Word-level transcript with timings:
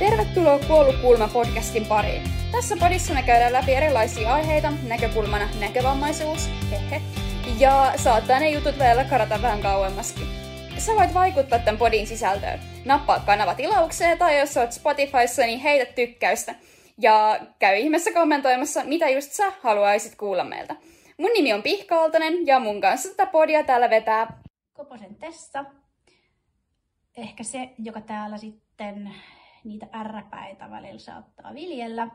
Tervetuloa 0.00 0.58
Kuollut 0.58 1.32
podcastin 1.32 1.86
pariin. 1.86 2.22
Tässä 2.52 2.76
podissa 2.76 3.14
me 3.14 3.22
käydään 3.22 3.52
läpi 3.52 3.74
erilaisia 3.74 4.34
aiheita, 4.34 4.72
näkökulmana 4.88 5.48
näkövammaisuus, 5.60 6.48
hehe, 6.70 7.02
ja 7.58 7.92
saattaa 7.96 8.40
ne 8.40 8.50
jutut 8.50 8.78
vielä 8.78 9.04
karata 9.04 9.42
vähän 9.42 9.62
kauemmaskin. 9.62 10.26
Sä 10.78 10.92
voit 10.92 11.14
vaikuttaa 11.14 11.58
tämän 11.58 11.78
podin 11.78 12.06
sisältöön. 12.06 12.60
Nappaa 12.84 13.20
kanava 13.20 13.54
tilaukseen 13.54 14.18
tai 14.18 14.38
jos 14.38 14.56
oot 14.56 14.72
Spotifyssa, 14.72 15.42
niin 15.42 15.60
heitä 15.60 15.92
tykkäystä. 15.92 16.54
Ja 16.98 17.40
käy 17.58 17.76
ihmeessä 17.76 18.12
kommentoimassa, 18.12 18.84
mitä 18.84 19.08
just 19.08 19.32
sä 19.32 19.52
haluaisit 19.60 20.14
kuulla 20.14 20.44
meiltä. 20.44 20.76
Mun 21.18 21.30
nimi 21.34 21.52
on 21.52 21.62
Pihka 21.62 22.00
Aaltonen 22.00 22.46
ja 22.46 22.60
mun 22.60 22.80
kanssa 22.80 23.08
tätä 23.08 23.26
podia 23.26 23.64
täällä 23.64 23.90
vetää 23.90 24.42
Koposen 24.72 25.14
Tessa. 25.14 25.64
Ehkä 27.16 27.44
se, 27.44 27.70
joka 27.78 28.00
täällä 28.00 28.38
sitten 28.38 29.14
niitä 29.64 29.86
ärräpäitä 29.94 30.70
välillä 30.70 30.98
saattaa 30.98 31.54
viljellä, 31.54 32.08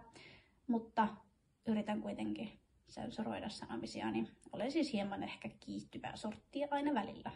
mutta 0.68 1.08
yritän 1.68 2.02
kuitenkin 2.02 2.60
sensuroida 2.88 3.50
sanomisia, 3.50 4.12
niin 4.12 4.28
olen 4.52 4.72
siis 4.72 4.94
hieman 4.94 5.24
ehkä 5.24 5.50
kiihtyvää 5.60 6.16
sorttia 6.16 6.68
aina 6.72 6.94
välillä. 6.94 7.32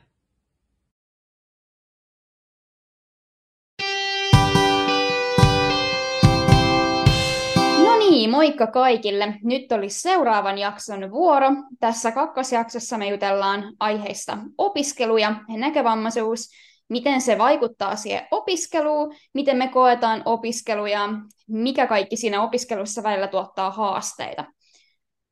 No 7.84 7.98
niin, 8.00 8.30
moikka 8.30 8.68
kaikille. 8.68 9.40
Nyt 9.44 9.72
olisi 9.72 10.02
seuraavan 10.02 10.58
jakson 10.58 11.12
vuoro. 11.12 11.50
Tässä 11.80 12.12
kakkosjaksossa 12.12 12.98
me 12.98 13.10
jutellaan 13.10 13.74
aiheista 13.80 14.38
opiskelu 14.58 15.18
ja 15.18 15.36
näkövammaisuus 15.58 16.50
miten 16.90 17.22
se 17.22 17.38
vaikuttaa 17.38 17.96
siihen 17.96 18.28
opiskeluun, 18.32 19.16
miten 19.34 19.58
me 19.58 19.68
koetaan 19.68 20.22
opiskelu 20.26 20.86
ja 20.86 21.10
mikä 21.48 21.88
kaikki 21.88 22.16
siinä 22.16 22.44
opiskelussa 22.44 23.04
välillä 23.04 23.28
tuottaa 23.28 23.72
haasteita. 23.72 24.46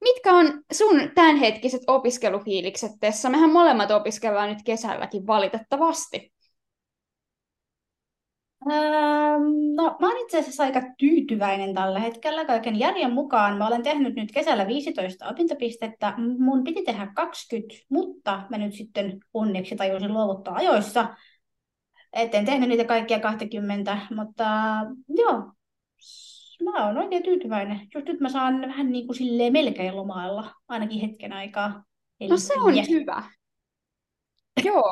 Mitkä 0.02 0.32
on 0.34 0.64
sun 0.74 1.12
tämänhetkiset 1.16 1.82
opiskelufiilikset 1.88 2.92
tässä? 3.00 3.30
Mehän 3.30 3.52
molemmat 3.52 3.92
opiskellaan 3.92 4.50
nyt 4.50 4.64
kesälläkin 4.66 5.28
valitettavasti. 5.28 6.34
Ähm, 8.72 9.44
no, 9.76 9.98
mä 10.00 10.08
olen 10.08 10.22
itse 10.22 10.40
asiassa 10.40 10.64
aika 10.64 10.82
tyytyväinen 10.98 11.74
tällä 11.74 12.00
hetkellä. 12.00 12.46
Kaiken 12.46 12.80
järjen 12.80 13.14
mukaan 13.14 13.58
mä 13.58 13.68
olen 13.68 13.84
tehnyt 13.84 14.16
nyt 14.16 14.32
kesällä 14.32 14.68
15 14.68 15.28
opintopistettä. 15.28 16.14
Mun 16.40 16.64
piti 16.64 16.84
tehdä 16.84 17.12
20, 17.16 17.76
mutta 17.90 18.44
mä 18.50 18.58
nyt 18.58 18.74
sitten 18.74 19.20
onneksi 19.34 19.76
tajusin 19.76 20.14
luovuttaa 20.14 20.56
ajoissa 20.56 21.08
et 22.14 22.36
en 22.36 22.46
tehnyt 22.46 22.70
niitä 22.70 22.86
kaikkia 22.86 23.20
20, 23.20 23.98
mutta 24.16 24.44
joo, 25.10 25.52
mä 26.64 26.86
oon 26.86 26.98
oikein 26.98 27.24
tyytyväinen. 27.24 27.88
Just 27.96 28.08
nyt 28.08 28.20
mä 28.20 28.30
saan 28.30 28.62
vähän 28.62 28.92
niin 28.92 29.08
kuin 29.08 29.18
silleen 29.18 29.54
melkein 29.54 29.96
lomailla, 29.96 30.52
ainakin 30.68 31.02
hetken 31.10 31.34
aikaa. 31.34 31.84
Eli 32.20 32.30
no 32.30 32.38
se 32.38 32.54
on 32.54 32.78
jä. 32.78 32.84
hyvä. 32.90 33.24
Joo, 34.64 34.92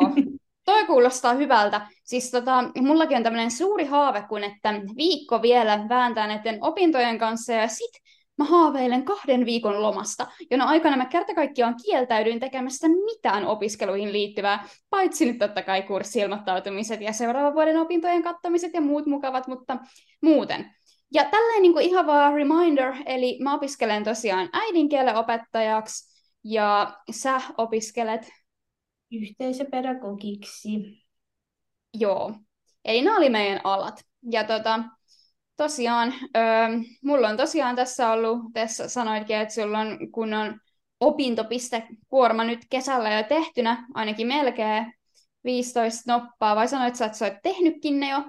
toi 0.66 0.86
kuulostaa 0.86 1.34
hyvältä. 1.34 1.88
Siis 2.04 2.32
tota, 2.32 2.64
mullakin 2.82 3.18
on 3.18 3.24
tämmöinen 3.24 3.52
suuri 3.52 3.86
haave, 3.86 4.26
kun 4.30 4.44
että 4.44 4.74
viikko 4.98 5.42
vielä 5.42 5.86
vääntää 5.90 6.28
näiden 6.28 6.58
opintojen 6.62 7.18
kanssa 7.18 7.54
ja 7.54 7.68
sit 7.68 8.05
mä 8.38 8.46
haaveilen 8.46 9.06
kahden 9.06 9.46
viikon 9.46 9.82
lomasta, 9.82 10.28
jona 10.52 10.66
aikana 10.66 10.98
mä 10.98 11.06
kerta 11.06 11.36
kaikkiaan 11.36 11.76
kieltäydyin 11.86 12.40
tekemästä 12.40 12.88
mitään 12.88 13.46
opiskeluihin 13.46 14.14
liittyvää, 14.14 14.68
paitsi 14.90 15.26
nyt 15.26 15.38
totta 15.38 15.62
kai 15.62 15.82
kurssilmoittautumiset 15.82 17.02
ja 17.02 17.14
seuraavan 17.14 17.54
vuoden 17.54 17.78
opintojen 17.78 18.24
kattamiset 18.24 18.74
ja 18.74 18.82
muut 18.82 19.06
mukavat, 19.06 19.48
mutta 19.48 19.78
muuten. 20.22 20.76
Ja 21.14 21.26
tälleen 21.26 21.62
niin 21.62 21.74
kuin 21.74 21.86
ihan 21.86 22.08
vaan 22.08 22.34
reminder, 22.34 22.94
eli 23.06 23.40
mä 23.44 23.56
opiskelen 23.56 24.04
tosiaan 24.04 24.50
äidinkielen 24.54 25.16
opettajaksi, 25.16 26.16
ja 26.44 26.98
sä 27.12 27.42
opiskelet... 27.58 28.30
Yhteisöpedagogiksi. 29.12 30.70
Joo, 31.94 32.34
eli 32.86 33.02
nämä 33.02 33.18
oli 33.18 33.30
meidän 33.30 33.62
alat. 33.64 34.04
Ja 34.32 34.44
tota, 34.44 34.84
tosiaan, 35.58 36.14
öö, 36.38 36.44
mulla 37.04 37.28
on 37.28 37.38
tosiaan 37.38 37.76
tässä 37.76 38.12
ollut, 38.12 38.40
tässä 38.54 38.90
sanoitkin, 38.90 39.36
että 39.36 39.54
sulla 39.54 39.80
on 39.80 40.12
kunnon 40.12 40.60
opintopistekuorma 41.00 42.44
nyt 42.44 42.60
kesällä 42.70 43.14
jo 43.14 43.24
tehtynä, 43.24 43.88
ainakin 43.94 44.28
melkein 44.28 44.94
15 45.44 46.14
noppaa, 46.14 46.56
vai 46.56 46.68
sanoit 46.68 46.96
sä, 46.96 47.06
että 47.06 47.18
sä 47.18 47.26
oot 47.26 47.34
tehnytkin 47.44 48.00
ne 48.00 48.10
jo, 48.10 48.24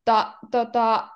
mutta 0.00 0.32
tota, 0.50 1.08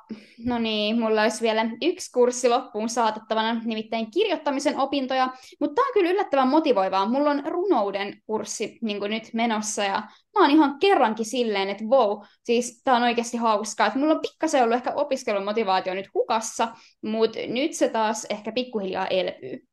no 0.47 0.59
niin, 0.59 1.01
mulla 1.01 1.23
olisi 1.23 1.43
vielä 1.43 1.67
yksi 1.83 2.13
kurssi 2.13 2.49
loppuun 2.49 2.89
saatettavana, 2.89 3.61
nimittäin 3.65 4.11
kirjoittamisen 4.11 4.79
opintoja, 4.79 5.33
mutta 5.61 5.75
tämä 5.75 5.87
on 5.89 5.95
kyllä 5.95 6.11
yllättävän 6.11 6.49
motivoivaa. 6.49 7.09
Mulla 7.09 7.31
on 7.31 7.43
runouden 7.47 8.23
kurssi 8.27 8.79
niin 8.83 9.01
nyt 9.03 9.35
menossa 9.35 9.85
ja 9.85 10.03
mä 10.35 10.41
oon 10.41 10.51
ihan 10.51 10.79
kerrankin 10.79 11.27
silleen, 11.27 11.71
että 11.71 11.85
wow, 11.85 12.23
siis 12.43 12.83
tää 12.85 12.97
on 12.97 13.03
oikeasti 13.03 13.37
hauskaa. 13.37 13.87
Että 13.87 13.99
mulla 13.99 14.15
on 14.15 14.21
pikkasen 14.21 14.63
ollut 14.63 14.77
ehkä 14.77 14.93
opiskelumotivaatio 14.95 15.95
nyt 15.95 16.09
hukassa, 16.15 16.69
mutta 17.03 17.39
nyt 17.47 17.75
se 17.75 17.89
taas 17.89 18.27
ehkä 18.31 18.53
pikkuhiljaa 18.53 19.07
elpyy. 19.07 19.67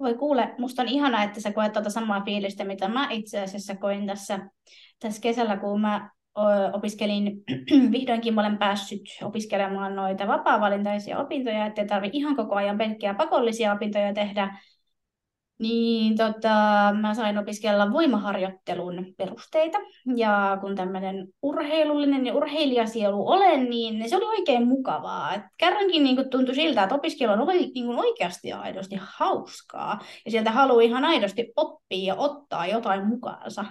Voi 0.00 0.14
kuule, 0.14 0.54
musta 0.58 0.82
on 0.82 0.88
ihanaa, 0.88 1.22
että 1.22 1.40
sä 1.40 1.52
koet 1.52 1.72
tuota 1.72 1.90
samaa 1.90 2.24
fiilistä, 2.24 2.64
mitä 2.64 2.88
mä 2.88 3.08
itse 3.10 3.40
asiassa 3.40 3.76
koin 3.76 4.06
tässä, 4.06 4.50
tässä 4.98 5.20
kesällä, 5.20 5.56
kun 5.56 5.80
mä 5.80 6.10
opiskelin, 6.72 7.44
vihdoinkin 7.92 8.38
olen 8.38 8.58
päässyt 8.58 9.00
opiskelemaan 9.22 9.96
noita 9.96 10.26
vapaa-valintaisia 10.26 11.18
opintoja, 11.18 11.66
ettei 11.66 11.86
tarvitse 11.86 12.16
ihan 12.16 12.36
koko 12.36 12.54
ajan 12.54 12.78
pelkkiä 12.78 13.14
pakollisia 13.14 13.72
opintoja 13.72 14.14
tehdä, 14.14 14.58
niin 15.58 16.16
tota, 16.16 16.48
mä 17.00 17.14
sain 17.14 17.38
opiskella 17.38 17.92
voimaharjoittelun 17.92 19.06
perusteita. 19.18 19.78
Ja 20.16 20.58
kun 20.60 20.76
tämmöinen 20.76 21.28
urheilullinen 21.42 22.26
ja 22.26 22.34
urheilijasielu 22.34 23.28
olen, 23.28 23.70
niin 23.70 24.08
se 24.08 24.16
oli 24.16 24.24
oikein 24.24 24.68
mukavaa. 24.68 25.34
Et 25.34 25.42
kerrankin 25.58 26.04
niin 26.04 26.30
tuntui 26.30 26.54
siltä, 26.54 26.82
että 26.82 26.94
opiskelu 26.94 27.32
on 27.32 27.46
niin 27.74 27.98
oikeasti 27.98 28.48
ja 28.48 28.60
aidosti 28.60 28.96
hauskaa. 29.00 30.00
Ja 30.24 30.30
sieltä 30.30 30.50
haluaa 30.50 30.82
ihan 30.82 31.04
aidosti 31.04 31.52
oppia 31.56 32.06
ja 32.06 32.14
ottaa 32.14 32.66
jotain 32.66 33.06
mukaansa 33.06 33.64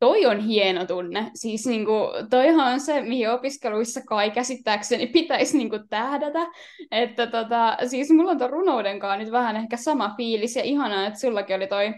toi 0.00 0.26
on 0.26 0.40
hieno 0.40 0.86
tunne. 0.86 1.30
Siis 1.34 1.66
niinku, 1.66 1.92
toihan 2.30 2.72
on 2.72 2.80
se, 2.80 3.02
mihin 3.02 3.30
opiskeluissa 3.30 4.00
kai 4.06 4.30
käsittääkseni 4.30 5.06
pitäisi 5.06 5.58
niinku 5.58 5.78
tähdätä. 5.90 6.46
Että 6.90 7.26
tota, 7.26 7.76
siis 7.86 8.10
mulla 8.10 8.30
on 8.30 8.38
tuon 8.38 8.50
runoudenkaan 8.50 9.18
nyt 9.18 9.30
vähän 9.30 9.56
ehkä 9.56 9.76
sama 9.76 10.14
fiilis 10.16 10.56
ja 10.56 10.62
ihanaa, 10.62 11.06
että 11.06 11.20
sullakin 11.20 11.56
oli 11.56 11.66
toi 11.66 11.94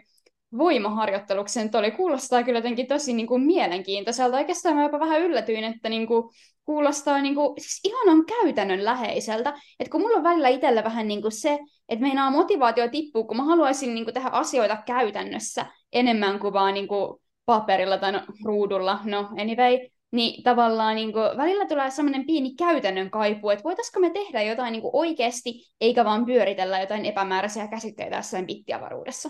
voimaharjoitteluksen 0.59 1.71
oli 1.75 1.91
kuulostaa 1.91 2.43
kyllä 2.43 2.59
jotenkin 2.59 2.87
tosi 2.87 3.13
niin 3.13 3.27
kuin 3.27 3.43
mielenkiintoiselta. 3.43 4.37
Oikeastaan 4.37 4.77
mä 4.77 4.83
jopa 4.83 5.01
vähän 5.01 5.21
yllätyin, 5.21 5.65
että 5.65 5.89
niin 5.89 6.07
kuin, 6.07 6.31
kuulostaa 6.65 7.23
niin 7.23 7.35
kuin, 7.35 7.55
siis 7.59 7.81
ihanan 7.85 8.25
käytännön 8.27 8.85
läheiseltä. 8.85 9.55
Että 9.81 9.91
kun 9.91 10.01
mulla 10.01 10.17
on 10.17 10.23
välillä 10.23 10.49
itsellä 10.49 10.85
vähän 10.85 11.09
niin 11.09 11.23
kuin 11.23 11.33
se, 11.33 11.59
että 11.89 12.03
meinaa 12.03 12.31
motivaatio 12.31 12.89
tippuu, 12.89 13.25
kun 13.25 13.37
mä 13.37 13.45
haluaisin 13.45 13.95
niin 13.95 14.05
kuin, 14.05 14.15
tehdä 14.15 14.29
asioita 14.29 14.77
käytännössä 14.87 15.67
enemmän 15.93 16.39
kuin 16.39 16.53
vaan 16.53 16.75
niin 16.75 16.89
kuin, 16.89 17.23
paperilla 17.53 17.99
tai 17.99 18.13
no, 18.13 18.21
ruudulla, 18.45 19.01
no 19.05 19.29
anyway, 19.39 19.79
niin 20.13 20.43
tavallaan 20.43 20.97
niin 20.97 21.13
kuin, 21.13 21.37
välillä 21.37 21.67
tulee 21.67 21.91
semmoinen 21.91 22.27
pieni 22.27 22.55
käytännön 22.55 23.11
kaipu, 23.11 23.51
että 23.51 23.65
voitaisiko 23.65 24.01
me 24.01 24.11
tehdä 24.11 24.43
jotain 24.43 24.73
niin 24.73 24.83
kuin 24.83 24.97
oikeasti, 24.97 25.53
eikä 25.81 26.05
vaan 26.05 26.27
pyöritellä 26.27 26.81
jotain 26.81 27.05
epämääräisiä 27.05 27.69
käsitteitä 27.69 28.17
jossain 28.17 28.47
bittiavaruudessa. 28.47 29.29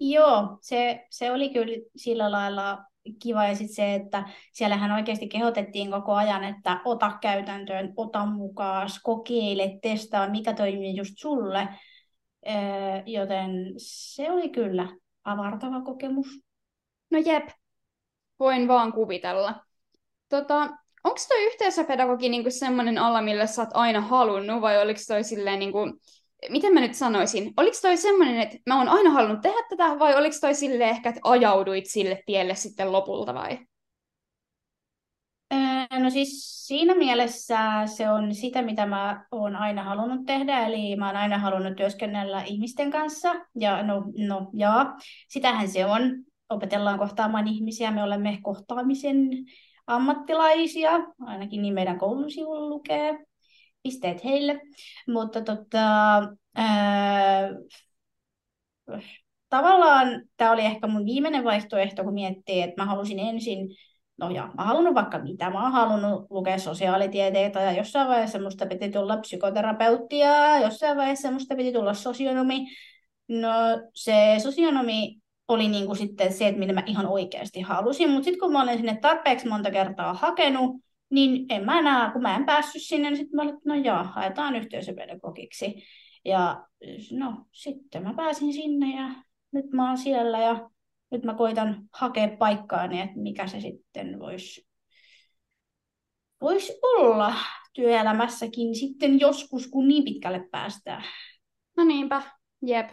Joo, 0.00 0.58
se, 0.60 1.06
se 1.10 1.32
oli 1.32 1.50
kyllä 1.50 1.76
sillä 1.96 2.30
lailla 2.30 2.78
kiva. 3.22 3.44
Ja 3.44 3.54
sitten 3.54 3.74
se, 3.74 3.94
että 3.94 4.28
siellähän 4.52 4.92
oikeasti 4.92 5.28
kehotettiin 5.28 5.90
koko 5.90 6.14
ajan, 6.14 6.44
että 6.44 6.80
ota 6.84 7.18
käytäntöön, 7.20 7.92
ota 7.96 8.26
mukaan, 8.26 8.88
kokeile, 9.02 9.78
testaa, 9.82 10.30
mikä 10.30 10.54
toimii 10.54 10.96
just 10.96 11.14
sulle. 11.16 11.68
joten 13.06 13.50
se 13.76 14.30
oli 14.30 14.48
kyllä 14.48 14.88
avartava 15.26 15.80
kokemus. 15.80 16.26
No 17.10 17.18
jep, 17.18 17.48
voin 18.38 18.68
vaan 18.68 18.92
kuvitella. 18.92 19.54
Tota, 20.28 20.60
onko 21.04 21.18
toi 21.28 21.46
yhteisöpedagogi 21.46 22.28
niinku 22.28 22.50
semmoinen 22.50 22.98
ala, 22.98 23.22
millä 23.22 23.46
sä 23.46 23.62
oot 23.62 23.70
aina 23.74 24.00
halunnut, 24.00 24.60
vai 24.60 24.82
oliko 24.82 25.00
toi 25.08 25.24
silleen 25.24 25.58
niinku, 25.58 25.78
miten 26.48 26.74
mä 26.74 26.80
nyt 26.80 26.94
sanoisin, 26.94 27.52
oliko 27.56 27.76
toi 27.82 27.96
semmoinen, 27.96 28.40
että 28.40 28.56
mä 28.66 28.78
oon 28.78 28.88
aina 28.88 29.10
halunnut 29.10 29.40
tehdä 29.40 29.66
tätä, 29.68 29.98
vai 29.98 30.16
oliko 30.16 30.36
toi 30.40 30.54
silleen 30.54 30.90
ehkä, 30.90 31.08
että 31.08 31.20
ajauduit 31.24 31.84
sille 31.86 32.22
tielle 32.26 32.54
sitten 32.54 32.92
lopulta 32.92 33.34
vai? 33.34 33.58
No 35.90 36.10
siis 36.10 36.66
siinä 36.66 36.94
mielessä 36.94 37.86
se 37.86 38.10
on 38.10 38.34
sitä, 38.34 38.62
mitä 38.62 38.86
mä 38.86 39.26
oon 39.32 39.56
aina 39.56 39.82
halunnut 39.82 40.26
tehdä, 40.26 40.66
eli 40.66 40.96
mä 40.96 41.06
oon 41.06 41.16
aina 41.16 41.38
halunnut 41.38 41.76
työskennellä 41.76 42.42
ihmisten 42.42 42.90
kanssa, 42.90 43.34
ja 43.58 43.82
no, 43.82 44.04
no 44.18 44.50
ja 44.54 44.94
sitähän 45.28 45.68
se 45.68 45.86
on. 45.86 46.02
Opetellaan 46.48 46.98
kohtaamaan 46.98 47.48
ihmisiä, 47.48 47.90
me 47.90 48.02
olemme 48.02 48.38
kohtaamisen 48.42 49.16
ammattilaisia, 49.86 50.90
ainakin 51.20 51.62
niin 51.62 51.74
meidän 51.74 51.98
koulun 51.98 52.30
sivulla 52.30 52.68
lukee, 52.68 53.18
pisteet 53.82 54.24
heille, 54.24 54.60
mutta 55.08 55.40
tota, 55.40 55.78
ää, 56.54 57.50
tavallaan 59.48 60.22
tämä 60.36 60.52
oli 60.52 60.64
ehkä 60.64 60.86
mun 60.86 61.06
viimeinen 61.06 61.44
vaihtoehto, 61.44 62.04
kun 62.04 62.14
miettii, 62.14 62.62
että 62.62 62.82
mä 62.82 62.86
halusin 62.90 63.18
ensin, 63.18 63.68
no 64.18 64.30
ja 64.30 64.50
mä 64.56 64.64
halunnut 64.64 64.94
vaikka 64.94 65.18
mitä, 65.18 65.50
mä 65.50 65.62
oon 65.62 65.72
halunnut 65.72 66.26
lukea 66.30 66.58
sosiaalitieteitä 66.58 67.60
ja 67.60 67.72
jossain 67.72 68.08
vaiheessa 68.08 68.40
musta 68.40 68.66
piti 68.66 68.90
tulla 68.90 69.16
psykoterapeutti 69.16 70.18
ja 70.18 70.58
jossain 70.58 70.96
vaiheessa 70.96 71.30
musta 71.30 71.56
piti 71.56 71.72
tulla 71.72 71.94
sosionomi. 71.94 72.66
No 73.28 73.50
se 73.94 74.36
sosionomi 74.42 75.16
oli 75.48 75.68
niinku 75.68 75.94
sitten 75.94 76.32
se, 76.32 76.48
että 76.48 76.58
mitä 76.58 76.72
mä 76.72 76.82
ihan 76.86 77.06
oikeasti 77.06 77.60
halusin, 77.60 78.10
mutta 78.10 78.24
sitten 78.24 78.40
kun 78.40 78.52
mä 78.52 78.62
olen 78.62 78.76
sinne 78.76 78.98
tarpeeksi 79.02 79.48
monta 79.48 79.70
kertaa 79.70 80.14
hakenut, 80.14 80.76
niin 81.10 81.46
en 81.48 81.64
mä 81.64 81.78
enää, 81.78 82.10
kun 82.10 82.22
mä 82.22 82.36
en 82.36 82.46
päässyt 82.46 82.82
sinne, 82.82 83.10
niin 83.10 83.16
sitten 83.16 83.36
mä 83.36 83.42
olin, 83.42 83.58
no 83.64 83.74
joo, 83.74 84.04
haetaan 84.04 84.56
yhteisöpedagogiksi. 84.56 85.82
Ja 86.24 86.66
no 87.12 87.46
sitten 87.52 88.02
mä 88.02 88.14
pääsin 88.14 88.52
sinne 88.52 88.96
ja 88.96 89.10
nyt 89.52 89.66
mä 89.72 89.88
oon 89.88 89.98
siellä 89.98 90.38
ja 90.38 90.70
nyt 91.10 91.24
mä 91.24 91.34
koitan 91.34 91.88
hakea 91.92 92.36
paikkaani, 92.38 93.00
että 93.00 93.18
mikä 93.18 93.46
se 93.46 93.60
sitten 93.60 94.18
voisi 94.18 94.66
vois 96.40 96.78
olla 96.82 97.34
työelämässäkin 97.72 98.74
sitten 98.74 99.20
joskus, 99.20 99.66
kun 99.66 99.88
niin 99.88 100.04
pitkälle 100.04 100.48
päästään. 100.50 101.04
No 101.76 101.84
niinpä, 101.84 102.22
jep. 102.62 102.90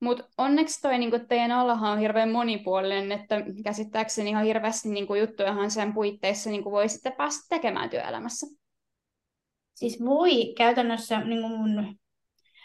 Mutta 0.00 0.24
onneksi 0.38 0.80
toi 0.80 0.98
niinku 0.98 1.18
teidän 1.28 1.52
alahan 1.52 1.92
on 1.92 1.98
hirveän 1.98 2.30
monipuolinen, 2.30 3.12
että 3.12 3.42
käsittääkseni 3.64 4.30
ihan 4.30 4.44
hirveästi 4.44 4.88
niinku 4.88 5.14
juttujahan 5.14 5.70
sen 5.70 5.94
puitteissa 5.94 6.50
niinku 6.50 6.70
voi 6.70 6.88
sitten 6.88 7.12
päästä 7.12 7.46
tekemään 7.48 7.90
työelämässä. 7.90 8.46
Siis 9.74 10.04
voi 10.04 10.54
käytännössä 10.56 11.20
niin 11.20 11.40
mun 11.40 11.96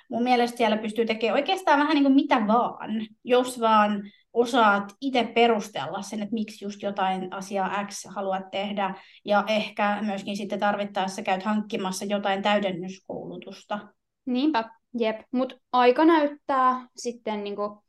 mun 0.10 0.24
mielestä 0.24 0.58
siellä 0.58 0.78
pystyy 0.78 1.06
tekemään 1.06 1.36
oikeastaan 1.36 1.80
vähän 1.80 1.96
niin 1.96 2.04
kuin 2.04 2.16
mitä 2.16 2.48
vaan, 2.48 3.08
jos 3.24 3.60
vaan 3.60 4.12
osaat 4.36 4.94
itse 5.02 5.24
perustella 5.24 6.02
sen, 6.02 6.22
että 6.22 6.34
miksi 6.34 6.66
just 6.66 6.82
jotain 6.82 7.34
asiaa 7.34 7.86
X 7.86 8.06
haluat 8.06 8.52
tehdä, 8.52 8.96
ja 9.26 9.44
ehkä 9.48 9.98
myöskin 10.02 10.38
sitten 10.38 10.60
tarvittaessa 10.60 11.22
käyt 11.22 11.44
hankkimassa 11.44 12.06
jotain 12.06 12.42
täydennyskoulutusta. 12.42 13.80
Niinpä, 14.26 14.70
jep. 15.00 15.22
Mutta 15.32 15.56
aika 15.72 16.06
näyttää 16.06 16.88
sitten 16.96 17.44
niin 17.44 17.56
kuin 17.56 17.80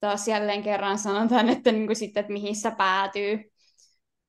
taas 0.00 0.28
jälleen 0.28 0.62
kerran 0.62 0.98
sanotaan, 0.98 1.48
että, 1.54 1.72
niin 1.72 1.86
kuin 1.86 1.96
sitten, 1.96 2.20
että 2.20 2.32
mihin 2.32 2.56
se 2.56 2.70
päätyy. 2.70 3.50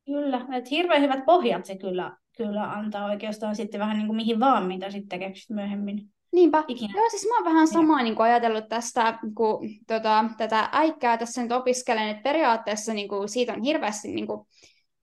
Kyllä, 0.05 0.37
että 0.37 0.69
hirveän 0.69 1.01
hyvät 1.01 1.25
pohjat 1.25 1.65
se 1.65 1.77
kyllä, 1.77 2.17
kyllä 2.37 2.71
antaa 2.71 3.05
oikeastaan 3.05 3.55
sitten 3.55 3.79
vähän 3.79 3.97
niin 3.97 4.07
kuin 4.07 4.15
mihin 4.15 4.39
vaan, 4.39 4.65
mitä 4.65 4.91
sitten 4.91 5.19
keksit 5.19 5.49
myöhemmin. 5.49 6.11
Niinpä. 6.31 6.63
Ikinä. 6.67 6.93
Joo, 6.95 7.09
siis 7.09 7.27
mä 7.27 7.35
oon 7.35 7.45
vähän 7.45 7.67
samaa 7.67 8.03
niin 8.03 8.15
kuin 8.15 8.25
ajatellut 8.25 8.69
tästä, 8.69 9.19
kun 9.35 9.59
tota, 9.87 10.25
tätä 10.37 10.69
äikkää 10.71 11.17
tässä 11.17 11.41
nyt 11.41 11.51
opiskelen, 11.51 12.09
että 12.09 12.23
periaatteessa 12.23 12.93
niin 12.93 13.07
kuin, 13.07 13.29
siitä 13.29 13.53
on 13.53 13.61
hirveästi 13.61 14.07
niin 14.07 14.27
kuin, 14.27 14.47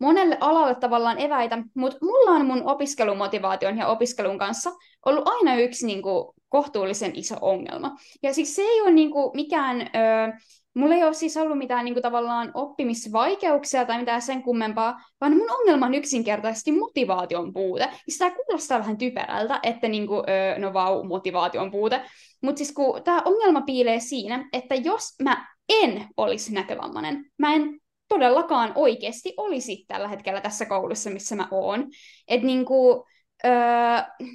monelle 0.00 0.38
alalle 0.40 0.74
tavallaan 0.74 1.20
eväitä, 1.20 1.58
mutta 1.74 1.98
mulla 2.02 2.30
on 2.30 2.46
mun 2.46 2.62
opiskelumotivaation 2.64 3.78
ja 3.78 3.86
opiskelun 3.86 4.38
kanssa 4.38 4.70
ollut 5.06 5.28
aina 5.28 5.56
yksi 5.56 5.86
niin 5.86 6.02
kuin, 6.02 6.34
kohtuullisen 6.48 7.12
iso 7.14 7.36
ongelma. 7.40 7.96
Ja 8.22 8.34
siis 8.34 8.56
se 8.56 8.62
ei 8.62 8.80
ole 8.80 8.90
niin 8.90 9.10
kuin, 9.10 9.30
mikään... 9.34 9.80
Ö, 9.80 10.38
Mulla 10.78 10.94
ei 10.94 11.04
ole 11.04 11.14
siis 11.14 11.36
ollut 11.36 11.58
mitään 11.58 11.84
niin 11.84 11.94
kuin, 11.94 12.02
tavallaan 12.02 12.50
oppimisvaikeuksia 12.54 13.84
tai 13.84 13.98
mitään 13.98 14.22
sen 14.22 14.42
kummempaa, 14.42 15.00
vaan 15.20 15.36
mun 15.36 15.50
ongelma 15.50 15.86
on 15.86 15.94
yksinkertaisesti 15.94 16.72
motivaation 16.72 17.52
puute. 17.52 17.84
Ja 17.84 17.90
sitä 18.08 18.30
kuulostaa 18.30 18.78
vähän 18.78 18.98
typerältä, 18.98 19.60
että 19.62 19.88
niin 19.88 20.06
kuin, 20.06 20.22
no 20.58 20.72
vau, 20.72 21.04
motivaation 21.04 21.70
puute. 21.70 22.00
Mutta 22.42 22.58
siis 22.58 22.72
kun 22.72 23.02
tämä 23.02 23.22
ongelma 23.24 23.60
piilee 23.60 24.00
siinä, 24.00 24.48
että 24.52 24.74
jos 24.74 25.02
mä 25.22 25.46
en 25.68 26.06
olisi 26.16 26.54
näkövammainen, 26.54 27.24
mä 27.38 27.54
en 27.54 27.80
todellakaan 28.08 28.72
oikeasti 28.74 29.34
olisi 29.36 29.84
tällä 29.88 30.08
hetkellä 30.08 30.40
tässä 30.40 30.66
koulussa, 30.66 31.10
missä 31.10 31.36
mä 31.36 31.48
oon. 31.50 31.86
Että 32.28 32.46
niin 32.46 32.64
kuin, 32.64 33.02
Öö, 33.44 33.52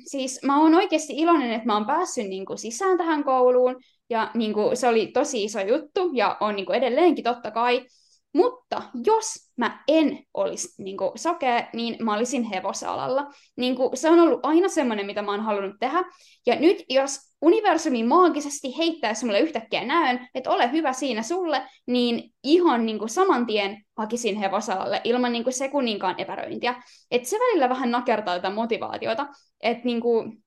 siis 0.05 0.39
mä 0.43 0.61
oon 0.61 0.75
oikeasti 0.75 1.13
iloinen, 1.17 1.51
että 1.51 1.65
mä 1.65 1.73
oon 1.73 1.85
päässyt 1.85 2.27
niin 2.27 2.45
kuin, 2.45 2.57
sisään 2.57 2.97
tähän 2.97 3.23
kouluun, 3.23 3.75
ja 4.13 4.31
niin 4.33 4.53
kuin, 4.53 4.77
se 4.77 4.87
oli 4.87 5.07
tosi 5.07 5.43
iso 5.43 5.59
juttu, 5.59 6.11
ja 6.13 6.37
on 6.39 6.55
niin 6.55 6.65
kuin, 6.65 6.77
edelleenkin 6.77 7.23
totta 7.23 7.51
kai. 7.51 7.85
Mutta 8.33 8.81
jos 9.05 9.33
mä 9.57 9.83
en 9.87 10.19
olisi 10.33 10.83
niin 10.83 10.97
kuin, 10.97 11.11
sokea, 11.15 11.67
niin 11.73 12.05
mä 12.05 12.13
olisin 12.15 12.43
hevosalalla. 12.43 13.27
Niin 13.57 13.75
kuin, 13.75 13.97
se 13.97 14.09
on 14.09 14.19
ollut 14.19 14.39
aina 14.43 14.69
semmoinen, 14.69 15.05
mitä 15.05 15.21
mä 15.21 15.31
oon 15.31 15.41
halunnut 15.41 15.75
tehdä. 15.79 16.03
Ja 16.45 16.59
nyt 16.59 16.83
jos 16.89 17.19
universumi 17.41 18.03
maagisesti 18.03 18.77
heittäisi 18.77 19.25
mulle 19.25 19.39
yhtäkkiä 19.39 19.85
näön, 19.85 20.27
että 20.35 20.49
ole 20.49 20.71
hyvä 20.71 20.93
siinä 20.93 21.23
sulle, 21.23 21.61
niin 21.87 22.31
ihan 22.43 22.85
niin 22.85 22.99
kuin, 22.99 23.09
saman 23.09 23.45
tien 23.45 23.83
hakisin 23.97 24.35
hevosalalle 24.35 25.01
ilman 25.03 25.31
niin 25.31 25.43
kuin, 25.43 25.53
sekunninkaan 25.53 26.15
epäröintiä. 26.17 26.83
Et 27.11 27.25
se 27.25 27.37
välillä 27.39 27.69
vähän 27.69 27.91
nakertaa 27.91 28.35
tätä 28.35 28.49
motivaatiota, 28.49 29.27
että 29.61 29.85
niin 29.85 30.01
kuin, 30.01 30.43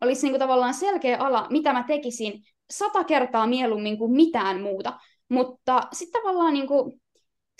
olisi 0.00 0.22
niin 0.22 0.32
kuin, 0.32 0.40
tavallaan 0.40 0.74
selkeä 0.74 1.18
ala, 1.18 1.46
mitä 1.50 1.72
mä 1.72 1.84
tekisin 1.86 2.32
sata 2.70 3.04
kertaa 3.04 3.46
mieluummin 3.46 3.98
kuin 3.98 4.12
mitään 4.12 4.60
muuta. 4.60 5.00
Mutta 5.28 5.82
sitten 5.92 6.22
tavallaan 6.22 6.54
niin 6.54 6.66
kuin, 6.66 7.00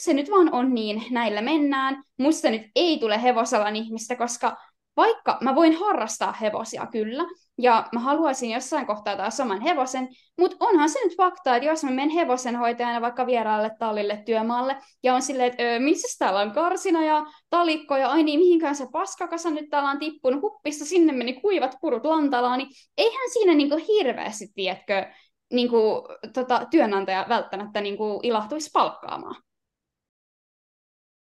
se 0.03 0.13
nyt 0.13 0.31
vaan 0.31 0.53
on 0.55 0.75
niin, 0.75 1.05
näillä 1.11 1.43
mennään. 1.43 2.03
Musta 2.19 2.51
nyt 2.51 2.63
ei 2.77 2.99
tule 2.99 3.23
hevosalan 3.23 3.77
ihmistä, 3.77 4.17
koska 4.17 4.57
vaikka 4.97 5.39
mä 5.41 5.55
voin 5.55 5.77
harrastaa 5.77 6.33
hevosia 6.33 6.87
kyllä, 6.87 7.25
ja 7.59 7.89
mä 7.93 8.01
haluaisin 8.01 8.51
jossain 8.51 8.87
kohtaa 8.87 9.17
taas 9.17 9.37
saman 9.37 9.61
hevosen, 9.61 10.09
mutta 10.39 10.57
onhan 10.61 10.89
se 10.89 10.99
nyt 11.05 11.17
fakta, 11.17 11.57
että 11.57 11.67
jos 11.69 11.85
mä 11.85 11.91
menen 11.91 12.11
hevosenhoitajana 12.11 13.01
vaikka 13.01 13.27
vieraalle 13.27 13.71
tallille 13.79 14.23
työmaalle, 14.27 14.77
ja 15.03 15.15
on 15.15 15.23
silleen, 15.23 15.51
että 15.51 15.63
missä 15.79 16.19
täällä 16.19 16.41
on 16.41 16.53
karsina 16.53 17.05
ja 17.05 17.27
talikko, 17.51 17.97
ja 17.97 18.09
ai 18.09 18.23
niin, 18.23 18.41
mihinkään 18.41 18.75
se 18.75 18.87
paskakasa 18.93 19.51
nyt 19.51 19.71
täällä 19.71 19.91
on 19.91 19.99
tippunut 19.99 20.43
huppissa, 20.43 20.85
sinne 20.85 21.13
meni 21.13 21.33
kuivat 21.33 21.77
purut 21.81 22.05
lantalaan, 22.05 22.59
niin 22.59 22.69
eihän 22.99 23.31
siinä 23.33 23.55
niinku 23.55 23.77
hirveästi, 23.89 24.47
tiedätkö, 24.55 25.07
niinku, 25.53 26.09
tota, 26.35 26.67
työnantaja 26.71 27.27
välttämättä 27.29 27.81
niinku 27.81 28.21
ilahtuisi 28.23 28.71
palkkaamaan. 28.73 29.43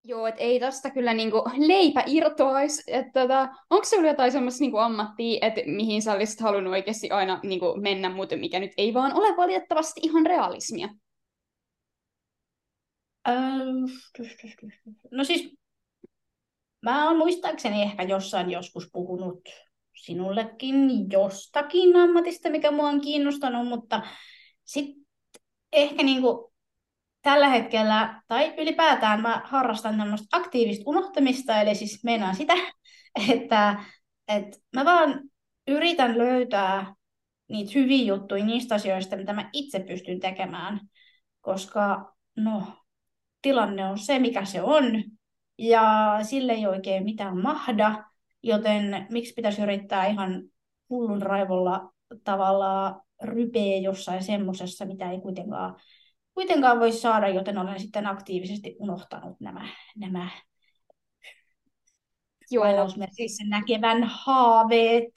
Joo, 0.03 0.27
että 0.27 0.41
ei 0.41 0.59
tosta 0.59 0.89
kyllä 0.89 1.13
niinku 1.13 1.43
leipä 1.57 2.03
irtoaisi. 2.07 2.91
Tota, 3.13 3.49
onko 3.69 3.85
sinulla 3.85 4.09
jotain 4.09 4.31
semmoista 4.31 4.59
niinku 4.59 4.77
ammattia, 4.77 5.47
että 5.47 5.61
mihin 5.65 6.01
sä 6.01 6.13
olisit 6.13 6.39
halunnut 6.39 6.73
oikeasti 6.73 7.11
aina 7.11 7.39
niinku 7.43 7.75
mennä, 7.81 8.09
mutta 8.09 8.37
mikä 8.37 8.59
nyt 8.59 8.71
ei 8.77 8.93
vaan 8.93 9.13
ole 9.13 9.37
valitettavasti 9.37 9.99
ihan 10.03 10.25
realismia? 10.25 10.89
no 15.11 15.23
siis, 15.23 15.53
mä 16.81 17.07
oon 17.07 17.17
muistaakseni 17.17 17.81
ehkä 17.81 18.03
jossain 18.03 18.51
joskus 18.51 18.89
puhunut 18.93 19.49
sinullekin 19.95 21.11
jostakin 21.11 21.95
ammatista, 21.95 22.49
mikä 22.49 22.71
mua 22.71 22.87
on 22.87 23.01
kiinnostanut, 23.01 23.67
mutta 23.67 24.01
sitten 24.65 25.05
ehkä 25.73 26.03
niinku 26.03 26.48
tällä 27.21 27.47
hetkellä, 27.47 28.21
tai 28.27 28.53
ylipäätään 28.57 29.21
mä 29.21 29.41
harrastan 29.45 29.97
tämmöistä 29.97 30.37
aktiivista 30.37 30.83
unohtamista, 30.85 31.61
eli 31.61 31.75
siis 31.75 32.03
meinaan 32.03 32.35
sitä, 32.35 32.53
että, 33.31 33.83
että 34.27 34.57
mä 34.75 34.85
vaan 34.85 35.21
yritän 35.67 36.17
löytää 36.17 36.93
niitä 37.49 37.71
hyviä 37.75 38.05
juttuja 38.05 38.45
niistä 38.45 38.75
asioista, 38.75 39.15
mitä 39.17 39.33
mä 39.33 39.49
itse 39.53 39.79
pystyn 39.79 40.19
tekemään, 40.19 40.79
koska 41.41 42.13
no, 42.35 42.63
tilanne 43.41 43.85
on 43.85 43.97
se, 43.97 44.19
mikä 44.19 44.45
se 44.45 44.61
on, 44.61 45.03
ja 45.57 46.17
sille 46.21 46.53
ei 46.53 46.67
oikein 46.67 47.03
mitään 47.03 47.37
mahda, 47.37 48.03
joten 48.43 49.07
miksi 49.09 49.33
pitäisi 49.33 49.61
yrittää 49.61 50.07
ihan 50.07 50.43
hullun 50.89 51.21
raivolla 51.21 51.93
tavallaan 52.23 53.01
rypeä 53.23 53.77
jossain 53.77 54.23
semmoisessa, 54.23 54.85
mitä 54.85 55.11
ei 55.11 55.21
kuitenkaan 55.21 55.75
kuitenkaan 56.39 56.79
voi 56.79 56.91
saada, 56.91 57.27
joten 57.29 57.57
olen 57.57 57.79
sitten 57.79 58.07
aktiivisesti 58.07 58.75
unohtanut 58.79 59.39
nämä, 59.39 59.67
nämä 59.95 60.29
Joo, 62.51 62.65
siis 63.11 63.37
näkevän 63.49 64.03
haaveet. 64.03 65.13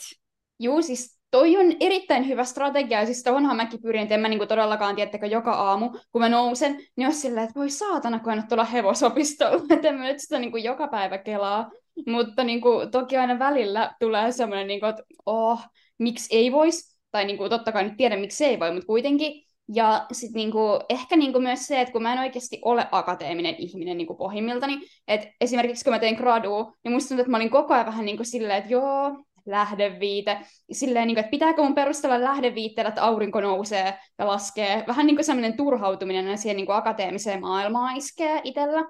Joo, 0.58 0.82
siis 0.82 1.20
toi 1.30 1.56
on 1.56 1.66
erittäin 1.80 2.28
hyvä 2.28 2.44
strategia, 2.44 3.06
siis 3.06 3.22
tohonhan 3.22 3.56
mäkin 3.56 3.82
pyrin, 3.82 4.02
että 4.02 4.14
en 4.14 4.20
mä 4.20 4.28
niinku 4.28 4.46
todellakaan, 4.46 4.96
tiettäkö, 4.96 5.26
joka 5.26 5.52
aamu, 5.52 5.90
kun 6.12 6.20
mä 6.20 6.28
nousen, 6.28 6.76
niin 6.96 7.06
olisi 7.06 7.20
silleen, 7.20 7.44
että 7.44 7.60
voi 7.60 7.70
saatana, 7.70 8.18
kun 8.18 8.32
en 8.32 8.48
tulla 8.48 8.64
hevosopistolla, 8.64 9.62
että 9.70 9.88
en 9.88 9.94
mä 9.94 10.04
nyt 10.04 10.20
sitä 10.20 10.38
niinku 10.38 10.56
joka 10.56 10.88
päivä 10.88 11.18
kelaa. 11.18 11.70
Mutta 12.06 12.44
niinku, 12.44 12.70
toki 12.90 13.16
aina 13.16 13.38
välillä 13.38 13.94
tulee 14.00 14.32
semmoinen, 14.32 14.66
niinku, 14.66 14.86
että 14.86 15.02
oh, 15.26 15.60
miksi 15.98 16.36
ei 16.36 16.52
voisi, 16.52 16.96
tai 17.10 17.24
niinku, 17.24 17.48
totta 17.48 17.72
kai 17.72 17.84
nyt 17.84 17.96
tiedän, 17.96 18.20
miksi 18.20 18.44
ei 18.44 18.60
voi, 18.60 18.72
mutta 18.72 18.86
kuitenkin 18.86 19.51
Ja 19.74 20.06
sitten 20.12 20.38
niinku, 20.38 20.60
ehkä 20.88 21.16
niinku 21.16 21.40
myös 21.40 21.66
se, 21.66 21.80
että 21.80 21.92
kun 21.92 22.02
mä 22.02 22.12
en 22.12 22.18
oikeasti 22.18 22.60
ole 22.64 22.88
akateeminen 22.92 23.54
ihminen 23.58 23.96
niinku 23.96 24.14
pohjimmiltani, 24.14 24.80
että 25.08 25.28
esimerkiksi 25.40 25.84
kun 25.84 25.92
mä 25.92 25.98
tein 25.98 26.16
gradua, 26.16 26.72
niin 26.84 26.92
musta 26.92 27.08
tuntuu, 27.08 27.22
että 27.22 27.30
mä 27.30 27.36
olin 27.36 27.50
koko 27.50 27.74
ajan 27.74 27.86
vähän 27.86 28.04
niinku 28.04 28.24
silleen, 28.24 28.58
että 28.58 28.72
joo, 28.72 29.24
lähdeviite. 29.46 30.38
Silleen, 30.72 31.06
niin 31.06 31.14
kuin, 31.14 31.20
että 31.20 31.30
pitääkö 31.30 31.62
mun 31.62 31.74
perustella 31.74 32.20
lähdeviitteellä, 32.20 32.88
että 32.88 33.04
aurinko 33.04 33.40
nousee 33.40 33.98
ja 34.18 34.26
laskee. 34.26 34.84
Vähän 34.86 35.06
niin 35.06 35.16
kuin 35.16 35.24
sellainen 35.24 35.56
turhautuminen 35.56 36.38
siihen 36.38 36.56
niin 36.56 36.66
kuin 36.66 36.76
akateemiseen 36.76 37.40
maailmaan 37.40 37.96
iskee 37.96 38.40
itsellä. 38.44 38.84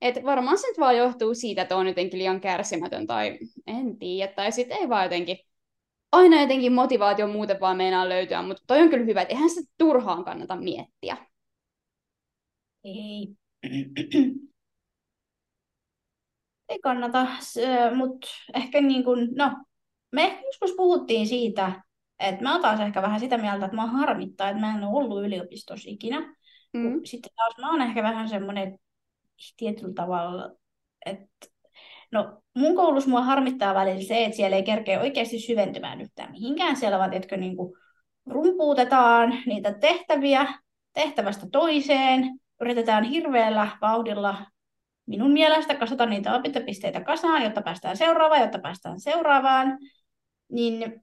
Et 0.00 0.24
varmaan 0.24 0.58
se 0.58 0.66
nyt 0.66 0.78
vaan 0.78 0.96
johtuu 0.96 1.34
siitä, 1.34 1.62
että 1.62 1.76
on 1.76 1.86
jotenkin 1.86 2.18
liian 2.18 2.40
kärsimätön 2.40 3.06
tai 3.06 3.38
en 3.66 3.98
tiedä. 3.98 4.32
Tai 4.32 4.52
sitten 4.52 4.78
ei 4.78 4.88
vaan 4.88 5.04
jotenkin, 5.04 5.38
aina 6.12 6.40
jotenkin 6.40 6.72
motivaatio 6.72 7.28
muuten 7.28 7.60
vaan 7.60 7.76
meinaa 7.76 8.08
löytyä, 8.08 8.42
mutta 8.42 8.62
toi 8.66 8.82
on 8.82 8.90
kyllä 8.90 9.04
hyvä, 9.04 9.22
että 9.22 9.34
eihän 9.34 9.50
sitä 9.50 9.72
turhaan 9.78 10.24
kannata 10.24 10.56
miettiä. 10.56 11.16
Ei. 12.84 13.28
Ei 16.68 16.78
kannata, 16.82 17.26
mutta 17.94 18.28
ehkä 18.54 18.80
niin 18.80 19.04
kuin, 19.04 19.28
no, 19.36 19.50
me 20.12 20.42
joskus 20.46 20.72
puhuttiin 20.76 21.26
siitä, 21.26 21.82
että 22.18 22.42
mä 22.42 22.60
taas 22.60 22.80
ehkä 22.80 23.02
vähän 23.02 23.20
sitä 23.20 23.38
mieltä, 23.38 23.64
että 23.64 23.76
mä 23.76 23.86
harmittaa, 23.86 24.48
että 24.48 24.60
mä 24.60 24.76
en 24.76 24.84
ole 24.84 25.04
ollut 25.04 25.24
yliopistossa 25.24 25.90
ikinä. 25.90 26.36
Mm. 26.72 27.00
Sitten 27.04 27.30
taas 27.36 27.54
mä 27.60 27.70
oon 27.70 27.82
ehkä 27.82 28.02
vähän 28.02 28.28
semmoinen 28.28 28.78
tietyllä 29.56 29.94
tavalla, 29.94 30.50
että 31.06 31.46
no 32.12 32.42
mun 32.54 32.76
koulussa 32.76 33.10
mua 33.10 33.22
harmittaa 33.22 33.74
välillä 33.74 34.02
se, 34.02 34.24
että 34.24 34.36
siellä 34.36 34.56
ei 34.56 34.62
kerkeä 34.62 35.00
oikeasti 35.00 35.38
syventymään 35.38 36.00
yhtään 36.00 36.30
mihinkään. 36.30 36.76
Siellä 36.76 36.98
vaan, 36.98 37.10
tiedätkö, 37.10 37.36
niin 37.36 37.56
kuin 37.56 37.72
rumpuutetaan 38.26 39.34
niitä 39.46 39.72
tehtäviä 39.72 40.46
tehtävästä 40.92 41.46
toiseen, 41.52 42.38
yritetään 42.60 43.04
hirveällä 43.04 43.68
vauhdilla 43.80 44.36
minun 45.06 45.30
mielestä 45.30 45.74
kasata 45.74 46.06
niitä 46.06 46.34
opintopisteitä 46.34 47.00
kasaan, 47.00 47.42
jotta 47.42 47.62
päästään 47.62 47.96
seuraavaan, 47.96 48.40
jotta 48.40 48.58
päästään 48.58 49.00
seuraavaan 49.00 49.78
niin 50.52 51.02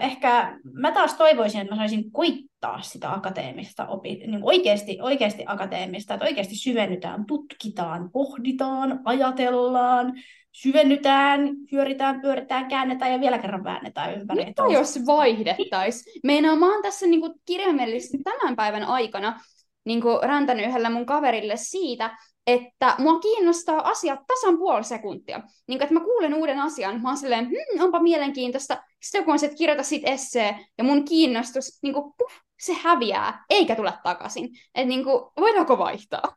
ehkä 0.00 0.58
mä 0.72 0.92
taas 0.92 1.14
toivoisin, 1.14 1.60
että 1.60 1.74
mä 1.74 1.80
saisin 1.80 2.12
koittaa 2.12 2.82
sitä 2.82 3.12
akateemista, 3.12 3.86
opi, 3.86 4.14
niin 4.14 4.40
oikeasti, 4.42 4.98
oikeasti 5.00 5.44
akateemista, 5.46 6.14
että 6.14 6.26
oikeasti 6.26 6.54
syvennytään, 6.54 7.26
tutkitaan, 7.26 8.10
pohditaan, 8.12 9.00
ajatellaan, 9.04 10.12
syvennytään, 10.52 11.40
hyöritään, 11.72 12.20
pyöritään, 12.20 12.68
käännetään 12.68 13.12
ja 13.12 13.20
vielä 13.20 13.38
kerran 13.38 13.64
väännetään 13.64 14.20
ympäri. 14.20 14.44
Mitä 14.44 14.62
jos 14.72 14.98
vaihdettaisiin? 15.06 16.20
Meinaan, 16.24 16.58
mä 16.58 16.72
oon 16.72 16.82
tässä 16.82 17.06
niin 17.06 17.34
kirjaimellisesti 17.46 18.18
tämän 18.24 18.56
päivän 18.56 18.84
aikana 18.84 19.40
niin 19.84 20.02
räntänyt 20.22 20.66
yhdellä 20.66 20.90
mun 20.90 21.06
kaverille 21.06 21.56
siitä, 21.56 22.18
että 22.46 22.94
mua 22.98 23.20
kiinnostaa 23.20 23.90
asiat 23.90 24.20
tasan 24.26 24.58
puoli 24.58 24.84
sekuntia. 24.84 25.38
Niin 25.38 25.78
kuin, 25.78 25.82
että 25.82 25.94
mä 25.94 26.00
kuulen 26.00 26.34
uuden 26.34 26.60
asian, 26.60 27.02
mä 27.02 27.08
oon 27.08 27.16
silleen, 27.16 27.48
hm, 27.48 27.82
onpa 27.82 28.00
mielenkiintoista. 28.02 28.82
Sitten 29.02 29.18
joku 29.18 29.30
on 29.30 29.38
se, 29.38 29.46
että 29.46 29.58
kirjoita 29.58 29.82
siitä 29.82 30.10
essee, 30.10 30.66
ja 30.78 30.84
mun 30.84 31.04
kiinnostus, 31.04 31.78
niin 31.82 31.94
kuin, 31.94 32.12
puh, 32.18 32.32
se 32.60 32.72
häviää, 32.72 33.44
eikä 33.50 33.76
tule 33.76 33.92
takaisin. 34.02 34.44
Että 34.74 34.88
niin 34.88 35.04
kuin, 35.04 35.24
voidaanko 35.40 35.78
vaihtaa? 35.78 36.36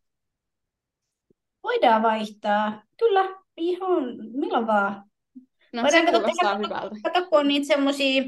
Voidaan 1.63 2.03
vaihtaa. 2.03 2.83
Kyllä, 2.99 3.35
ihan 3.57 4.03
milloin 4.33 4.67
vaan. 4.67 5.03
No 5.73 5.81
Voidaan 5.81 6.05
se 6.05 6.11
kuulostaa 6.11 6.57
hyvältä. 6.57 6.95
Kato, 7.03 7.29
kun 7.29 7.39
on 7.39 7.47
niitä 7.47 7.67
semmosia 7.67 8.23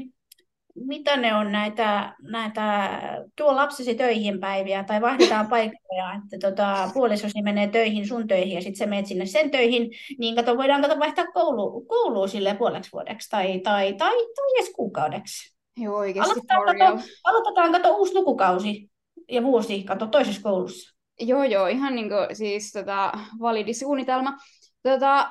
mitä 0.86 1.16
ne 1.16 1.34
on 1.34 1.52
näitä, 1.52 2.16
näitä 2.22 2.90
tuo 3.36 3.56
lapsesi 3.56 3.94
töihin 3.94 4.40
päiviä 4.40 4.84
tai 4.84 5.00
vaihdetaan 5.00 5.48
paikkoja, 5.56 6.14
että 6.14 6.48
tota, 6.48 6.90
puolisosi 6.94 7.42
menee 7.42 7.66
töihin 7.66 8.08
sun 8.08 8.26
töihin 8.26 8.54
ja 8.54 8.60
sitten 8.60 8.76
se 8.76 8.86
menet 8.86 9.06
sinne 9.06 9.26
sen 9.26 9.50
töihin, 9.50 9.90
niin 10.18 10.34
kato, 10.34 10.56
voidaan 10.56 10.82
kato 10.82 10.98
vaihtaa 10.98 11.26
koulu, 11.26 11.80
kouluun 11.80 12.28
sille 12.28 12.54
puoleksi 12.54 12.92
vuodeksi 12.92 13.30
tai, 13.30 13.60
tai, 13.60 13.92
tai, 13.92 14.14
tai 14.16 14.54
edes 14.58 14.72
kuukaudeksi. 14.76 15.56
Joo, 15.76 15.96
oikeasti 15.96 16.40
aloitetaan, 16.50 16.96
kato, 16.96 17.08
aloitetaan 17.24 17.72
kato 17.72 17.96
uusi 17.96 18.14
lukukausi 18.14 18.90
ja 19.30 19.42
vuosi 19.42 19.82
kato 19.82 20.06
toisessa 20.06 20.42
koulussa. 20.42 20.98
Joo, 21.20 21.44
joo, 21.44 21.66
ihan 21.66 21.94
niin 21.94 22.08
kuin, 22.08 22.36
siis 22.36 22.72
tota, 22.72 23.12
validi 23.40 23.74
suunnitelma. 23.74 24.36
Tota, 24.82 25.30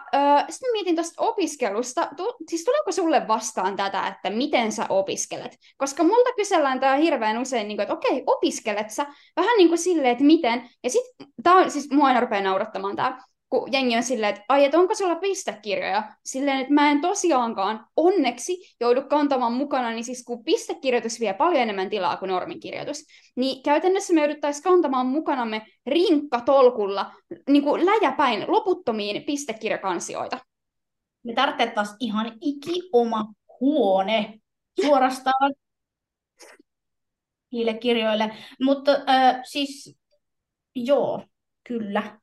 sitten 0.50 0.72
mietin 0.72 0.96
tuosta 0.96 1.22
opiskelusta. 1.24 2.08
Tu, 2.18 2.36
siis 2.50 2.64
tuleeko 2.64 2.92
sulle 2.92 3.28
vastaan 3.28 3.76
tätä, 3.76 4.08
että 4.08 4.30
miten 4.30 4.72
sä 4.72 4.86
opiskelet? 4.90 5.58
Koska 5.78 6.04
multa 6.04 6.34
kysellään 6.36 6.80
tämä 6.80 6.96
hirveän 6.96 7.38
usein, 7.38 7.68
niin 7.68 7.78
kuin, 7.78 7.84
että 7.84 7.94
okei, 7.94 8.24
opiskelet 8.26 8.90
sä? 8.90 9.06
Vähän 9.36 9.58
niin 9.58 9.68
kuin 9.68 9.78
silleen, 9.78 10.12
että 10.12 10.24
miten. 10.24 10.70
Ja 10.84 10.90
sitten, 10.90 11.28
tämä 11.44 11.70
siis, 11.70 11.90
mua 11.92 12.08
aina 12.08 12.20
rupeaa 12.20 12.42
naurattamaan 12.42 12.96
tämä 12.96 13.22
kun 13.50 13.72
jengi 13.72 13.98
on 13.98 14.04
silleen, 14.04 14.34
että 14.34 14.46
ai, 14.50 14.66
että 14.66 14.80
onko 14.80 14.96
sulla 14.96 15.16
pistekirjoja? 15.16 16.04
Silleen, 16.26 16.60
että 16.60 16.74
mä 16.74 16.92
en 16.92 17.02
tosiaankaan 17.02 17.86
onneksi 17.96 18.76
joudu 18.80 19.02
kantamaan 19.02 19.54
mukana, 19.54 19.92
niin 19.92 20.04
siis 20.04 20.24
kun 20.24 20.44
pistekirjoitus 20.44 21.20
vie 21.20 21.34
paljon 21.34 21.62
enemmän 21.62 21.90
tilaa 21.90 22.18
kuin 22.18 22.30
normikirjoitus, 22.30 23.06
niin 23.36 23.64
käytännössä 23.64 24.14
me 24.14 24.22
jouduttaisiin 24.22 24.64
kantamaan 24.64 25.08
mukanamme 25.08 25.62
rinkkatolkulla 25.86 27.14
niin 27.50 27.64
kuin 27.64 27.86
läjäpäin 27.86 28.46
loputtomiin 28.48 29.24
pistekirjakansioita. 29.24 30.38
Me 31.24 31.34
tarvittaisiin 31.34 31.98
ihan 32.00 32.32
iki 32.42 32.90
oma 32.94 33.26
huone 33.60 34.40
suorastaan 34.86 35.54
niille 37.52 37.74
kirjoille. 37.74 38.36
Mutta 38.62 38.92
äh, 38.92 39.40
siis 39.44 39.98
joo, 40.76 41.24
kyllä. 41.68 42.20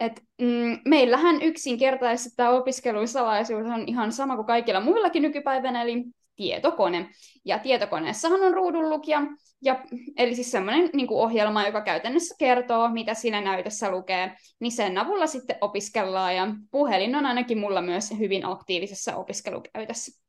Et, 0.00 0.22
mm, 0.40 0.78
meillähän 0.84 1.42
yksinkertaisesti 1.42 2.36
tämä 2.36 2.50
opiskelusalaisuus 2.50 3.66
on 3.66 3.84
ihan 3.86 4.12
sama 4.12 4.36
kuin 4.36 4.46
kaikilla 4.46 4.80
muillakin 4.80 5.22
nykypäivänä, 5.22 5.82
eli 5.82 6.04
tietokone. 6.36 7.10
Ja 7.44 7.58
tietokoneessahan 7.58 8.40
on 8.40 8.54
ruudunlukija, 8.54 9.22
ja, 9.62 9.84
eli 10.16 10.34
siis 10.34 10.50
semmoinen 10.50 10.90
niin 10.92 11.08
ohjelma, 11.10 11.66
joka 11.66 11.80
käytännössä 11.80 12.34
kertoo, 12.38 12.88
mitä 12.88 13.14
siinä 13.14 13.40
näytössä 13.40 13.90
lukee, 13.90 14.36
niin 14.60 14.72
sen 14.72 14.98
avulla 14.98 15.26
sitten 15.26 15.56
opiskellaan, 15.60 16.36
ja 16.36 16.46
puhelin 16.70 17.14
on 17.14 17.26
ainakin 17.26 17.58
mulla 17.58 17.82
myös 17.82 18.10
hyvin 18.18 18.46
aktiivisessa 18.46 19.16
opiskelukäytössä. 19.16 20.22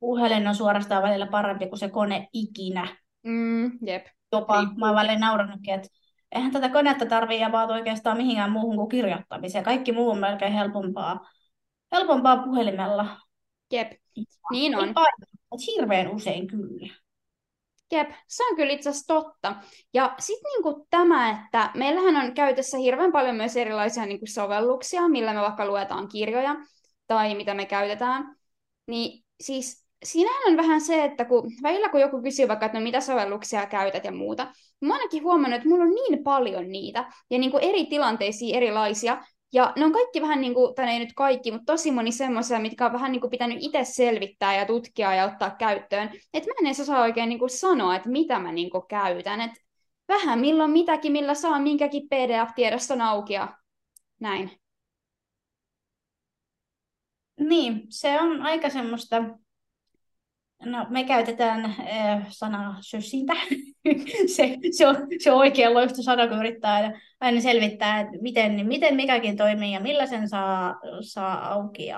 Puhelin 0.00 0.48
on 0.48 0.54
suorastaan 0.54 1.02
välillä 1.02 1.26
parempi 1.26 1.66
kuin 1.66 1.78
se 1.78 1.88
kone 1.88 2.28
ikinä. 2.32 2.96
Mm, 3.22 3.70
jep. 3.86 4.06
Jopa, 4.32 4.62
mä 4.76 4.94
välillä 4.94 5.18
naurannutkin, 5.18 5.74
että 5.74 5.88
eihän 6.32 6.52
tätä 6.52 6.68
konetta 6.68 7.06
tarvitse 7.06 7.44
avata 7.44 7.74
oikeastaan 7.74 8.16
mihinkään 8.16 8.52
muuhun 8.52 8.76
kuin 8.76 8.88
kirjoittamiseen. 8.88 9.64
Kaikki 9.64 9.92
muu 9.92 10.10
on 10.10 10.18
melkein 10.18 10.52
helpompaa, 10.52 11.30
helpompaa 11.92 12.36
puhelimella. 12.36 13.20
Jep, 13.72 13.92
niin 14.50 14.76
on. 14.76 14.94
Hirveän 15.66 16.14
usein 16.14 16.46
kyllä. 16.46 16.94
Jep, 17.92 18.10
se 18.28 18.44
on 18.50 18.56
kyllä 18.56 18.72
itse 18.72 18.90
asiassa 18.90 19.14
totta. 19.14 19.56
Ja 19.94 20.14
sitten 20.18 20.50
niinku 20.52 20.86
tämä, 20.90 21.30
että 21.30 21.70
meillähän 21.74 22.16
on 22.16 22.34
käytössä 22.34 22.78
hirveän 22.78 23.12
paljon 23.12 23.36
myös 23.36 23.56
erilaisia 23.56 24.06
niinku 24.06 24.26
sovelluksia, 24.26 25.08
millä 25.08 25.34
me 25.34 25.40
vaikka 25.40 25.66
luetaan 25.66 26.08
kirjoja 26.08 26.56
tai 27.06 27.34
mitä 27.34 27.54
me 27.54 27.66
käytetään. 27.66 28.36
Niin 28.86 29.24
siis 29.40 29.81
siinähän 30.02 30.42
on 30.46 30.56
vähän 30.56 30.80
se, 30.80 31.04
että 31.04 31.24
kun, 31.24 31.50
välillä 31.62 31.88
kun 31.88 32.00
joku 32.00 32.22
kysyy 32.22 32.48
vaikka, 32.48 32.66
että 32.66 32.78
no 32.78 32.84
mitä 32.84 33.00
sovelluksia 33.00 33.66
käytät 33.66 34.04
ja 34.04 34.12
muuta, 34.12 34.44
niin 34.44 34.88
mä 34.88 34.94
ainakin 34.94 35.22
huomannut, 35.22 35.56
että 35.56 35.68
mulla 35.68 35.84
on 35.84 35.90
niin 35.90 36.24
paljon 36.24 36.68
niitä, 36.72 37.12
ja 37.30 37.38
niin 37.38 37.50
kuin 37.50 37.64
eri 37.64 37.86
tilanteisiin 37.86 38.56
erilaisia, 38.56 39.24
ja 39.52 39.72
ne 39.76 39.84
on 39.84 39.92
kaikki 39.92 40.22
vähän, 40.22 40.40
niin 40.40 40.54
kuin, 40.54 40.74
tai 40.74 40.88
ei 40.88 40.98
nyt 40.98 41.12
kaikki, 41.16 41.50
mutta 41.50 41.72
tosi 41.72 41.90
moni 41.90 42.12
semmoisia, 42.12 42.60
mitkä 42.60 42.86
on 42.86 42.92
vähän 42.92 43.12
niin 43.12 43.20
kuin 43.20 43.30
pitänyt 43.30 43.58
itse 43.60 43.84
selvittää 43.84 44.56
ja 44.56 44.66
tutkia 44.66 45.14
ja 45.14 45.24
ottaa 45.24 45.50
käyttöön, 45.50 46.10
että 46.34 46.50
mä 46.50 46.54
en 46.60 46.66
edes 46.66 46.80
osaa 46.80 47.02
oikein 47.02 47.28
niin 47.28 47.38
kuin 47.38 47.50
sanoa, 47.50 47.96
että 47.96 48.08
mitä 48.08 48.38
mä 48.38 48.52
niin 48.52 48.70
kuin 48.70 48.86
käytän, 48.88 49.40
että 49.40 49.60
vähän 50.08 50.38
milloin 50.38 50.70
mitäkin, 50.70 51.12
millä 51.12 51.34
saa 51.34 51.58
minkäkin 51.58 52.08
PDF-tiedoston 52.08 53.00
auki 53.00 53.32
ja 53.32 53.56
näin. 54.20 54.50
Niin, 57.40 57.82
se 57.88 58.20
on 58.20 58.42
aika 58.42 58.70
semmoista 58.70 59.24
No, 60.64 60.86
me 60.90 61.04
käytetään 61.04 61.64
äh, 61.64 62.26
sanaa 62.28 62.76
sössintä. 62.80 63.32
se, 64.36 64.58
se, 64.70 64.86
on, 64.86 64.96
se 65.18 65.32
on 65.32 65.38
oikea 65.38 65.74
loisto 65.74 66.02
sana, 66.02 66.28
kun 66.28 66.38
yrittää 66.38 67.00
aina 67.20 67.40
selvittää, 67.40 68.00
että 68.00 68.18
miten, 68.20 68.66
miten 68.66 68.96
mikäkin 68.96 69.36
toimii 69.36 69.72
ja 69.72 69.80
millä 69.80 70.06
sen 70.06 70.28
saa, 70.28 70.80
saa 71.00 71.52
auki. 71.52 71.88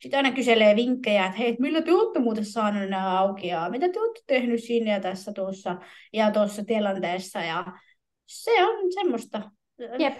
Sitten 0.00 0.18
aina 0.18 0.32
kyselee 0.32 0.76
vinkkejä, 0.76 1.26
että 1.26 1.38
hei, 1.38 1.56
millä 1.58 1.82
te 1.82 1.92
olette 1.92 2.18
muuten 2.18 2.44
saaneet 2.44 2.90
nämä 2.90 3.18
auki 3.18 3.46
ja 3.46 3.68
mitä 3.70 3.88
te 3.88 4.00
olette 4.00 4.20
tehnyt 4.26 4.64
siinä 4.64 4.92
ja 4.92 5.00
tässä 5.00 5.32
tuossa 5.32 5.76
ja 6.12 6.30
tuossa 6.30 6.64
tilanteessa. 6.64 7.40
Ja 7.40 7.64
se 8.26 8.64
on 8.64 8.92
semmoista. 8.92 9.50
Jep. 9.98 10.14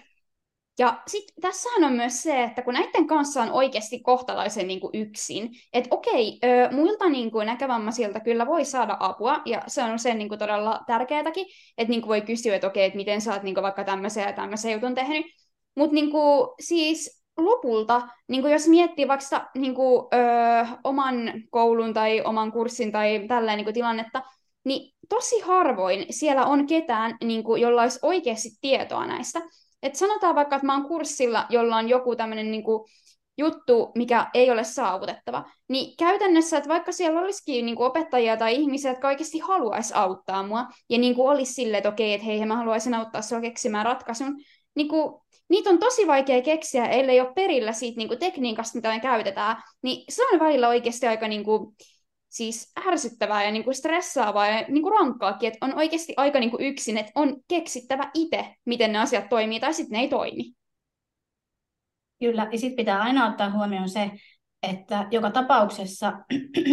Ja 0.79 1.02
sitten 1.07 1.35
tässähän 1.41 1.85
on 1.85 1.93
myös 1.93 2.23
se, 2.23 2.43
että 2.43 2.62
kun 2.62 2.75
näiden 2.75 3.07
kanssa 3.07 3.43
on 3.43 3.50
oikeasti 3.50 4.00
kohtalaisen 4.00 4.67
niin 4.67 4.81
kuin 4.81 4.91
yksin, 4.95 5.50
että 5.73 5.88
okei, 5.95 6.38
ö, 6.45 6.71
muilta 6.71 7.09
niin 7.09 7.31
kuin 7.31 7.47
näkövammaisilta 7.47 8.21
kyllä 8.21 8.47
voi 8.47 8.64
saada 8.64 8.97
apua, 9.00 9.43
ja 9.45 9.62
se 9.67 9.83
on 9.83 9.95
usein 9.95 10.19
niin 10.19 10.29
kuin 10.29 10.38
todella 10.38 10.81
tärkeätäkin, 10.87 11.47
että 11.79 11.91
niin 11.91 12.02
kuin 12.02 12.09
voi 12.09 12.21
kysyä, 12.21 12.55
että 12.55 12.67
okei, 12.67 12.85
että 12.85 12.97
miten 12.97 13.21
sä 13.21 13.33
oot 13.33 13.43
niin 13.43 13.55
kuin 13.55 13.62
vaikka 13.62 13.85
tämmöisen 13.85 14.25
ja 14.25 14.33
tämmöisen 14.33 14.73
jutun 14.73 14.95
tehnyt, 14.95 15.26
mutta 15.76 15.95
niin 15.95 16.11
kuin, 16.11 16.49
siis 16.61 17.23
lopulta, 17.37 18.09
niin 18.29 18.43
kuin 18.43 18.52
jos 18.52 18.69
miettii 18.69 19.09
vaikka 19.09 19.50
niin 19.55 19.75
kuin, 19.75 20.07
ö, 20.14 20.67
oman 20.85 21.14
koulun 21.50 21.95
tai 21.95 22.23
oman 22.25 22.52
kurssin 22.52 22.93
tai 22.93 23.25
tällä 23.29 23.57
niin 23.57 23.64
kuin 23.64 23.75
tilannetta, 23.75 24.23
niin 24.64 24.95
tosi 25.09 25.41
harvoin 25.41 26.07
siellä 26.11 26.45
on 26.45 26.67
ketään, 26.67 27.17
niin 27.25 27.45
kuin, 27.45 27.62
jolla 27.62 27.83
olisi 27.83 27.99
oikeasti 28.02 28.49
tietoa 28.61 29.07
näistä. 29.07 29.41
Et 29.83 29.95
sanotaan 29.95 30.35
vaikka, 30.35 30.57
että 30.57 30.67
mä 30.67 30.75
oon 30.77 30.89
kurssilla, 30.89 31.47
jolla 31.51 31.77
on 31.77 31.89
joku 31.89 32.17
tämmöinen 32.17 32.51
niin 32.51 32.65
juttu, 33.39 33.93
mikä 33.95 34.31
ei 34.35 34.51
ole 34.51 34.65
saavutettava, 34.65 35.45
niin 35.69 35.97
käytännössä, 35.97 36.57
että 36.57 36.69
vaikka 36.69 36.93
siellä 36.93 37.21
olisikin 37.21 37.67
niin 37.67 37.77
kuin 37.77 37.87
opettajia 37.87 38.37
tai 38.37 38.55
ihmisiä, 38.55 38.91
jotka 38.91 39.09
oikeasti 39.09 39.39
haluaisi 39.39 39.95
auttaa 39.95 40.43
mua, 40.43 40.67
ja 40.91 40.99
niin 40.99 41.15
kuin 41.15 41.29
olisi 41.29 41.53
silleen, 41.53 41.79
että 41.79 41.89
okei, 41.89 42.15
että 42.15 42.27
hei, 42.27 42.47
mä 42.47 42.57
haluaisin 42.57 42.95
auttaa 42.95 43.23
sinua 43.23 43.41
keksimään 43.41 43.87
ratkaisun, 43.87 44.37
niin 44.75 44.89
kuin, 44.89 45.23
niitä 45.49 45.71
on 45.71 45.79
tosi 45.79 46.07
vaikea 46.07 46.43
keksiä, 46.43 46.87
ellei 46.87 47.21
ole 47.21 47.33
perillä 47.35 47.73
siitä 47.73 47.99
niin 47.99 48.09
kuin 48.09 48.19
tekniikasta, 48.21 48.79
mitä 48.79 48.89
me 48.89 49.01
käytetään, 49.01 49.57
niin 49.83 50.05
se 50.09 50.23
on 50.27 50.41
välillä 50.41 50.69
oikeasti 50.69 51.07
aika 51.07 51.29
niin 51.29 51.45
kuin, 51.45 51.77
siis 52.33 52.73
ärsyttävää 52.87 53.45
ja 53.45 53.51
niin 53.51 53.65
kuin 53.65 53.75
stressaavaa 53.75 54.47
ja 54.47 54.65
niin 54.69 54.83
kuin 54.83 54.93
rankkaakin, 54.93 55.47
että 55.47 55.67
on 55.67 55.75
oikeasti 55.75 56.15
aika 56.17 56.41
niin 56.41 56.51
kuin 56.51 56.65
yksin, 56.67 56.99
että 56.99 57.12
on 57.15 57.37
keksittävä 57.49 58.11
itse, 58.15 58.55
miten 58.65 58.93
ne 58.93 58.99
asiat 58.99 59.29
toimii, 59.29 59.61
tai 59.61 59.75
sitten 59.75 59.97
ne 59.97 60.01
ei 60.01 60.09
toimi. 60.09 60.53
Kyllä, 62.21 62.49
ja 62.53 62.59
sitten 62.59 62.77
pitää 62.77 63.03
aina 63.03 63.27
ottaa 63.27 63.51
huomioon 63.51 63.89
se, 63.89 64.11
että 64.62 65.09
joka 65.11 65.31
tapauksessa 65.31 66.12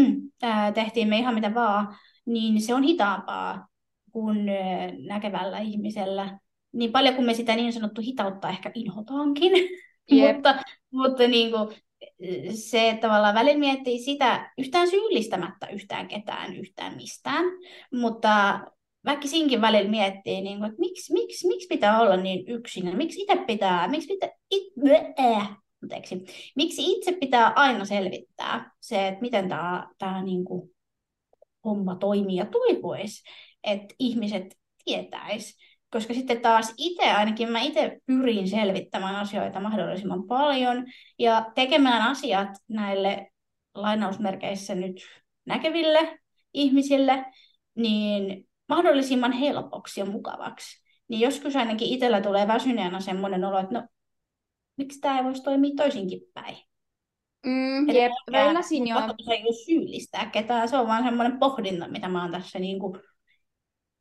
tehtiin 0.75 1.07
me 1.07 1.17
ihan 1.17 1.35
mitä 1.35 1.53
vaan, 1.53 1.95
niin 2.25 2.61
se 2.61 2.73
on 2.73 2.83
hitaampaa 2.83 3.67
kuin 4.11 4.37
näkevällä 5.07 5.59
ihmisellä. 5.59 6.39
Niin 6.73 6.91
paljon 6.91 7.15
kuin 7.15 7.25
me 7.25 7.33
sitä 7.33 7.55
niin 7.55 7.73
sanottu 7.73 8.01
hitautta 8.01 8.49
ehkä 8.49 8.71
inhotaankin, 8.75 9.51
mutta, 10.11 10.63
mutta 10.91 11.27
niin 11.27 11.51
kuin, 11.51 11.75
se 12.53 12.97
tavallaan 13.01 13.35
välillä 13.35 13.59
miettii 13.59 13.99
sitä 13.99 14.51
yhtään 14.57 14.89
syyllistämättä 14.89 15.67
yhtään 15.67 16.07
ketään 16.07 16.55
yhtään 16.55 16.95
mistään, 16.95 17.45
mutta 17.93 18.59
väkisinkin 19.05 19.61
välillä 19.61 19.89
miettii, 19.89 20.41
niin 20.41 20.57
kuin, 20.57 20.69
että 20.69 20.79
miksi, 20.79 21.13
miksi, 21.13 21.47
miksi 21.47 21.67
pitää 21.67 22.01
olla 22.01 22.17
niin 22.17 22.47
yksin, 22.47 22.97
miksi 22.97 23.21
itse 23.21 23.35
pitää, 23.47 23.87
miksi, 23.87 24.07
pitää, 24.07 24.29
it, 24.51 24.73
äh, 25.19 25.57
anteeksi, 25.83 26.23
miksi 26.55 26.91
itse 26.91 27.11
pitää 27.11 27.53
aina 27.55 27.85
selvittää 27.85 28.71
se, 28.79 29.07
että 29.07 29.21
miten 29.21 29.49
tämä, 29.49 29.89
tämä 29.97 30.23
niin 30.23 30.45
kuin, 30.45 30.69
homma 31.65 31.95
toimii 31.95 32.35
ja 32.35 32.45
toivoisi, 32.45 33.23
että 33.63 33.95
ihmiset 33.99 34.55
tietäisi 34.85 35.55
koska 35.91 36.13
sitten 36.13 36.41
taas 36.41 36.73
itse, 36.77 37.11
ainakin 37.11 37.51
mä 37.51 37.59
itse 37.61 37.99
pyrin 38.05 38.49
selvittämään 38.49 39.15
asioita 39.15 39.59
mahdollisimman 39.59 40.23
paljon 40.23 40.85
ja 41.19 41.51
tekemään 41.55 42.01
asiat 42.01 42.49
näille 42.67 43.31
lainausmerkeissä 43.75 44.75
nyt 44.75 44.95
näkeville 45.45 46.19
ihmisille, 46.53 47.25
niin 47.75 48.47
mahdollisimman 48.69 49.31
helpoksi 49.31 49.99
ja 49.99 50.05
mukavaksi. 50.05 50.89
Niin 51.07 51.21
joskus 51.21 51.55
ainakin 51.55 51.87
itsellä 51.87 52.21
tulee 52.21 52.47
väsyneenä 52.47 52.99
semmoinen 52.99 53.45
olo, 53.45 53.59
että 53.59 53.73
no, 53.73 53.87
miksi 54.77 54.99
tämä 54.99 55.17
ei 55.17 55.23
voisi 55.23 55.43
toimia 55.43 55.75
toisinkin 55.77 56.21
päin. 56.33 56.57
Mm, 57.45 57.89
jep, 57.89 58.11
välillä 58.31 58.61
siinä 58.61 58.95
jo. 58.95 59.15
Se 59.25 59.31
ei 59.33 59.43
ole 59.43 59.65
syyllistää 59.65 60.25
ketään, 60.25 60.69
se 60.69 60.77
on 60.77 60.87
vaan 60.87 61.03
semmoinen 61.03 61.39
pohdinta, 61.39 61.87
mitä 61.87 62.09
mä 62.09 62.21
oon 62.21 62.31
tässä 62.31 62.59
niin 62.59 62.79
kuin 62.79 63.01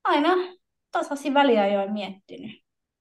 aina 0.05 0.58
tasaisin 0.93 1.35
väliajoin 1.35 1.93
miettinyt. 1.93 2.51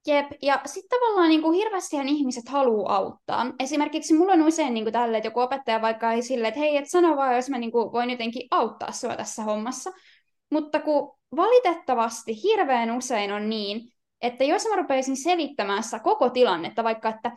Jep, 0.08 0.25
ja 0.41 0.62
sitten 0.65 1.00
tavallaan 1.00 1.29
niin 1.29 1.41
kuin 1.41 1.60
ihmiset 2.08 2.50
haluaa 2.50 2.96
auttaa. 2.96 3.46
Esimerkiksi 3.60 4.13
mulla 4.13 4.34
on 4.34 4.41
usein 4.41 4.74
niin 4.74 4.86
kuin 4.86 4.94
tälle, 4.94 5.17
että 5.17 5.27
joku 5.27 5.39
opettaja 5.39 5.82
vaikka 5.82 6.12
ei 6.12 6.22
silleen, 6.22 6.48
että 6.48 6.60
hei, 6.60 6.77
et 6.77 6.89
sano 6.89 7.15
vaan, 7.15 7.36
jos 7.36 7.50
mä 7.50 7.58
niin 7.58 7.72
kuin 7.72 7.91
voin 7.91 8.10
jotenkin 8.10 8.47
auttaa 8.52 8.91
sua 8.91 9.15
tässä 9.15 9.43
hommassa. 9.43 9.91
Mutta 10.52 10.80
kun 10.80 11.17
valitettavasti 11.36 12.43
hirveän 12.43 12.91
usein 12.91 13.32
on 13.32 13.50
niin, 13.50 13.82
että 14.21 14.43
jos 14.43 14.65
mä 14.69 14.76
rupeisin 14.76 15.17
selittämään 15.17 15.84
sitä 15.84 16.00
koko 16.00 16.30
tilannetta, 16.30 16.84
vaikka 16.84 17.10
että 17.10 17.32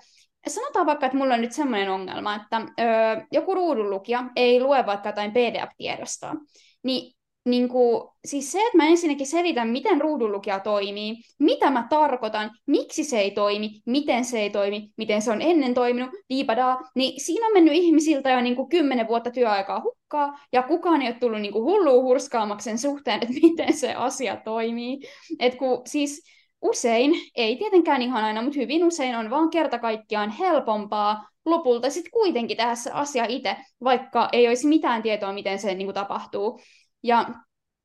sanotaan 0.49 0.87
vaikka, 0.87 1.07
että 1.07 1.19
mulla 1.19 1.35
on 1.35 1.41
nyt 1.41 1.53
semmoinen 1.53 1.91
ongelma, 1.91 2.35
että 2.35 2.57
ö, 2.57 3.27
joku 3.33 3.55
ruudunlukija 3.55 4.25
ei 4.37 4.61
lue 4.61 4.87
vaikka 4.87 5.09
jotain 5.09 5.33
PDF-tiedostoa, 5.33 6.35
niin 6.83 7.13
niin 7.45 7.69
kuin, 7.69 8.09
siis 8.25 8.53
se, 8.53 8.59
että 8.59 8.77
mä 8.77 8.87
ensinnäkin 8.87 9.27
selitän, 9.27 9.69
miten 9.69 10.01
ruudunlukija 10.01 10.61
toimii, 10.61 11.17
mitä 11.39 11.71
mä 11.71 11.87
tarkoitan, 11.91 12.51
miksi 12.67 13.05
se 13.05 13.21
ei 13.21 13.31
toimi, 13.31 13.83
miten 13.87 14.25
se 14.25 14.41
ei 14.41 14.51
toimi, 14.51 14.93
miten 14.97 15.23
se 15.23 15.31
on 15.31 15.43
ennen 15.43 15.75
toiminut, 15.75 16.11
diipadaa, 16.29 16.81
niin 16.95 17.21
siinä 17.21 17.47
on 17.47 17.53
mennyt 17.53 17.75
ihmisiltä 17.75 18.31
jo 18.31 18.41
niin 18.41 18.57
kuin 18.57 18.69
kymmenen 18.69 19.09
vuotta 19.09 19.31
työaikaa 19.31 19.83
hukkaa, 19.85 20.39
ja 20.53 20.63
kukaan 20.63 21.03
ei 21.03 21.09
ole 21.09 21.17
tullut 21.21 21.41
niin 21.41 21.53
kuin 21.53 21.65
hullua 21.65 22.03
hurskaamaksen 22.03 22.79
suhteen, 22.79 23.23
että 23.23 23.35
miten 23.43 23.73
se 23.73 23.95
asia 23.95 24.37
toimii. 24.37 25.01
Et 25.39 25.55
kun, 25.55 25.83
siis 25.87 26.23
usein, 26.63 27.13
ei 27.37 27.57
tietenkään 27.57 28.03
ihan 28.03 28.25
aina, 28.25 28.43
mutta 28.43 28.61
hyvin 28.61 28.85
usein 28.85 29.17
on 29.17 29.31
vaan 29.31 29.51
kerta 29.51 29.79
kaikkiaan 29.79 30.31
helpompaa 30.31 31.29
lopulta 31.45 31.91
sitten 31.91 32.11
kuitenkin 32.11 32.57
tehdä 32.57 32.75
se 32.75 32.91
asia 32.91 33.25
itse, 33.29 33.57
vaikka 33.85 34.29
ei 34.33 34.49
olisi 34.49 34.67
mitään 34.67 35.03
tietoa, 35.03 35.33
miten 35.33 35.59
se 35.59 35.75
niin 35.75 35.87
kuin, 35.87 35.95
tapahtuu. 35.95 36.61
Ja 37.03 37.27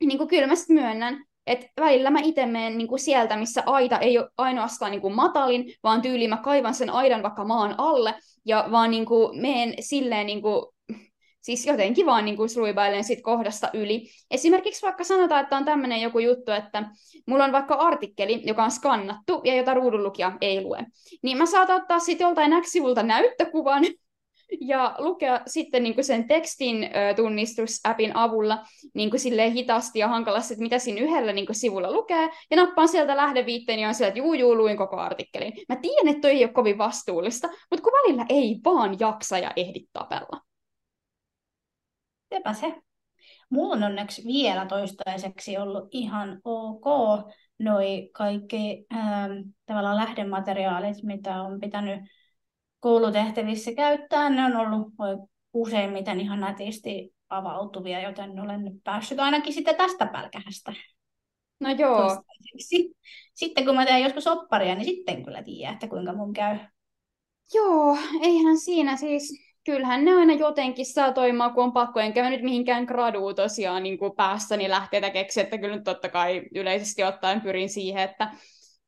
niin 0.04 0.18
kuin 0.18 0.28
kyllä 0.28 0.48
mä 0.48 0.54
myönnän, 0.70 1.26
että 1.48 1.68
välillä 1.82 2.10
mä 2.10 2.20
itse 2.20 2.46
menen 2.46 2.78
niin 2.78 2.88
kuin 2.88 3.00
sieltä, 3.00 3.38
missä 3.38 3.64
aita 3.66 4.00
ei 4.00 4.18
ole 4.18 4.30
ainoastaan 4.38 4.92
niin 4.92 5.02
kuin 5.02 5.16
matalin, 5.16 5.74
vaan 5.84 6.02
tyyliin 6.02 6.30
mä 6.30 6.38
kaivan 6.38 6.74
sen 6.74 6.90
aidan 6.90 7.24
vaikka 7.24 7.46
maan 7.46 7.76
alle, 7.78 8.16
ja 8.46 8.68
vaan 8.72 8.92
niin 8.92 9.06
kuin 9.06 9.42
menen 9.42 9.74
silleen 9.80 10.26
niin 10.26 10.42
kuin, 10.42 10.66
siis 11.42 11.66
jotenkin 11.66 12.06
vaan 12.06 12.26
niin 12.26 12.38
kuin 12.38 12.50
suibailen 12.50 13.04
sit 13.04 13.22
kohdasta 13.22 13.70
yli. 13.74 14.10
Esimerkiksi 14.32 14.82
vaikka 14.82 15.04
sanotaan, 15.04 15.44
että 15.44 15.58
on 15.58 15.66
tämmöinen 15.66 16.02
joku 16.02 16.20
juttu, 16.20 16.52
että 16.52 16.90
mulla 17.28 17.44
on 17.44 17.52
vaikka 17.52 17.76
artikkeli, 17.76 18.42
joka 18.46 18.64
on 18.64 18.72
skannattu 18.72 19.42
ja 19.44 19.56
jota 19.56 19.74
ruudunlukija 19.74 20.38
ei 20.42 20.62
lue. 20.62 20.86
Niin 21.24 21.38
mä 21.38 21.46
saatan 21.46 21.82
ottaa 21.82 22.00
sitten 22.00 22.26
joltain 22.26 22.62
X-sivulta 22.62 23.04
näyttökuvan, 23.04 23.84
ja 24.62 24.96
lukea 24.98 25.42
sitten 25.48 25.84
niin 25.84 25.96
kuin 25.96 26.06
sen 26.06 26.28
tekstin 26.28 26.84
ö, 26.84 27.14
tunnistusappin 27.14 28.16
avulla 28.16 28.66
niin 28.94 29.10
kuin 29.10 29.20
silleen 29.20 29.52
hitaasti 29.52 30.00
ja 30.00 30.08
hankalasti, 30.08 30.54
että 30.54 30.64
mitä 30.64 30.80
siinä 30.80 31.02
yhdellä 31.02 31.34
niin 31.34 31.46
kuin 31.46 31.56
sivulla 31.56 31.92
lukee, 31.92 32.30
ja 32.52 32.58
nappaan 32.58 32.88
sieltä 32.88 33.18
lähdeviitteen 33.18 33.80
ja 33.80 33.88
on 33.88 33.96
sieltä, 33.96 34.08
että 34.10 34.20
juu, 34.20 34.34
juu, 34.34 34.58
luin 34.58 34.78
koko 34.78 34.98
artikkelin. 34.98 35.54
Mä 35.70 35.76
tiedän, 35.76 36.08
että 36.08 36.22
toi 36.22 36.32
ei 36.32 36.44
ole 36.44 36.54
kovin 36.54 36.78
vastuullista, 36.78 37.48
mutta 37.48 37.84
kun 37.84 37.94
välillä 37.94 38.26
ei 38.30 38.60
vaan 38.64 39.00
jaksa 39.00 39.38
ja 39.38 39.52
ehdi 39.56 39.80
tapella. 39.94 40.42
Sepä 42.34 42.54
se. 42.54 42.76
Mulla 43.50 43.76
on 43.76 43.84
onneksi 43.84 44.24
vielä 44.26 44.66
toistaiseksi 44.66 45.58
ollut 45.58 45.88
ihan 45.92 46.42
ok 46.44 46.86
noi 47.60 48.10
kaikki 48.14 48.86
ähm, 48.94 49.32
tavallaan 49.66 49.98
lähdemateriaalit, 49.98 51.04
mitä 51.04 51.42
on 51.42 51.60
pitänyt 51.60 52.00
koulutehtävissä 52.86 53.72
käyttää. 53.74 54.30
Ne 54.30 54.46
on 54.46 54.56
ollut 54.56 54.88
useimmiten 55.54 56.20
ihan 56.20 56.40
nätisti 56.40 57.14
avautuvia, 57.30 58.02
joten 58.02 58.40
olen 58.40 58.64
nyt 58.64 58.74
päässyt 58.84 59.20
ainakin 59.20 59.54
sitten 59.54 59.76
tästä 59.76 60.06
pälkähästä. 60.06 60.74
No 61.60 61.72
joo. 61.72 62.24
Sitten 63.34 63.66
kun 63.66 63.76
mä 63.76 63.86
teen 63.86 64.04
joskus 64.04 64.28
opparia, 64.28 64.76
niin 64.76 64.86
sitten 64.86 65.24
kyllä 65.24 65.44
tiedän, 65.44 65.74
että 65.74 65.88
kuinka 65.88 66.14
mun 66.14 66.34
käy. 66.34 66.58
Joo, 67.54 67.98
eihän 68.22 68.58
siinä 68.58 68.98
siis, 68.98 69.46
kyllähän 69.64 70.06
ne 70.06 70.14
aina 70.14 70.34
jotenkin 70.34 70.86
saa 70.86 71.14
toimia, 71.14 71.50
kun 71.50 71.64
on 71.64 71.74
pakko, 71.74 72.00
enkä 72.00 72.24
mä 72.24 72.30
nyt 72.30 72.42
mihinkään 72.42 72.84
graduun 72.84 73.36
tosiaan 73.36 73.84
niin 73.84 73.98
kuin 73.98 74.16
päässäni 74.16 74.70
lähteä 74.70 75.10
keksiä, 75.10 75.44
että 75.44 75.58
kyllä 75.58 75.76
nyt 75.76 75.84
totta 75.84 76.10
kai 76.10 76.42
yleisesti 76.56 77.04
ottaen 77.04 77.42
pyrin 77.42 77.70
siihen, 77.70 78.04
että 78.04 78.32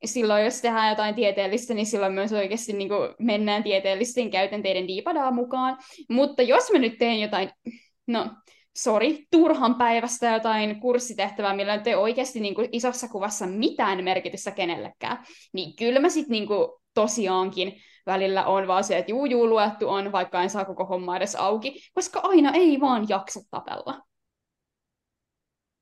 silloin, 0.05 0.45
jos 0.45 0.61
tehdään 0.61 0.89
jotain 0.89 1.15
tieteellistä, 1.15 1.73
niin 1.73 1.85
silloin 1.85 2.13
myös 2.13 2.33
oikeasti 2.33 2.73
niin 2.73 2.89
kuin 2.89 3.09
mennään 3.19 3.63
tieteellisten 3.63 4.31
käytänteiden 4.31 4.87
diipadaa 4.87 5.31
mukaan. 5.31 5.77
Mutta 6.09 6.41
jos 6.41 6.71
mä 6.71 6.79
nyt 6.79 6.97
teen 6.97 7.21
jotain, 7.21 7.49
no, 8.07 8.29
sorry, 8.75 9.17
turhan 9.31 9.75
päivästä 9.75 10.33
jotain 10.33 10.79
kurssitehtävää, 10.79 11.55
millä 11.55 11.81
ei 11.85 11.95
oikeasti 11.95 12.39
niin 12.39 12.55
kuin 12.55 12.69
isossa 12.71 13.07
kuvassa 13.07 13.47
mitään 13.47 14.03
merkitystä 14.03 14.51
kenellekään, 14.51 15.25
niin 15.53 15.75
kyllä 15.75 15.99
mä 15.99 16.09
sitten 16.09 16.31
niin 16.31 16.47
kuin 16.47 16.69
tosiaankin 16.93 17.73
välillä 18.05 18.45
on 18.45 18.67
vaan 18.67 18.83
se, 18.83 18.97
että 18.97 19.11
juu, 19.11 19.25
juu, 19.25 19.49
luettu 19.49 19.89
on, 19.89 20.11
vaikka 20.11 20.43
en 20.43 20.49
saa 20.49 20.65
koko 20.65 20.85
homma 20.85 21.17
edes 21.17 21.35
auki, 21.35 21.81
koska 21.93 22.19
aina 22.23 22.51
ei 22.53 22.79
vaan 22.79 23.05
jaksa 23.09 23.39
tapella. 23.51 24.01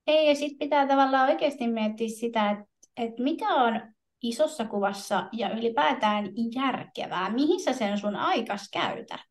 Ei, 0.08 0.28
ja 0.28 0.36
sitten 0.36 0.60
pitää 0.60 0.88
tavallaan 0.88 1.30
oikeasti 1.30 1.68
miettiä 1.68 2.08
sitä, 2.08 2.52
että, 2.52 2.66
että 2.98 3.24
mikä 3.24 3.54
on 3.54 3.95
isossa 4.30 4.66
kuvassa 4.66 5.30
ja 5.32 5.50
ylipäätään 5.50 6.26
järkevää. 6.56 7.30
Mihin 7.30 7.60
sä 7.60 7.74
sen 7.74 7.98
sun 7.98 8.16
aikas 8.16 8.70
käytät? 8.74 9.30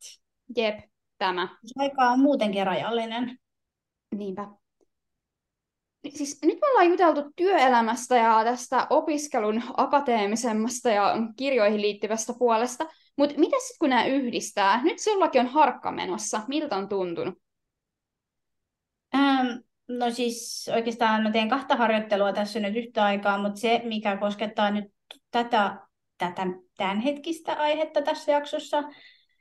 Jep, 0.56 0.78
tämä. 1.18 1.48
Aika 1.78 2.02
on 2.02 2.20
muutenkin 2.20 2.66
rajallinen. 2.66 3.38
Niinpä. 4.14 4.48
Siis 6.08 6.38
nyt 6.42 6.58
me 6.60 6.70
ollaan 6.70 6.90
juteltu 6.90 7.32
työelämästä 7.36 8.16
ja 8.16 8.44
tästä 8.44 8.86
opiskelun 8.90 9.62
akateemisemmasta 9.76 10.90
ja 10.90 11.14
kirjoihin 11.36 11.80
liittyvästä 11.80 12.32
puolesta, 12.38 12.86
mutta 13.16 13.38
mitä 13.38 13.56
sitten 13.60 13.76
kun 13.80 13.90
nämä 13.90 14.06
yhdistää? 14.06 14.84
Nyt 14.84 14.98
sinullakin 14.98 15.40
on 15.40 15.46
harkka 15.46 15.92
menossa. 15.92 16.40
Miltä 16.48 16.76
on 16.76 16.88
tuntunut? 16.88 17.34
Ähm, 19.14 19.46
no 19.88 20.10
siis 20.10 20.70
oikeastaan 20.74 21.22
mä 21.22 21.30
teen 21.30 21.48
kahta 21.48 21.76
harjoittelua 21.76 22.32
tässä 22.32 22.60
nyt 22.60 22.76
yhtä 22.76 23.04
aikaa, 23.04 23.38
mutta 23.38 23.60
se, 23.60 23.80
mikä 23.84 24.16
koskettaa 24.16 24.70
nyt 24.70 24.84
tätä, 25.30 25.76
tätä 26.18 26.46
tämänhetkistä 26.76 27.52
aihetta 27.52 28.02
tässä 28.02 28.32
jaksossa, 28.32 28.82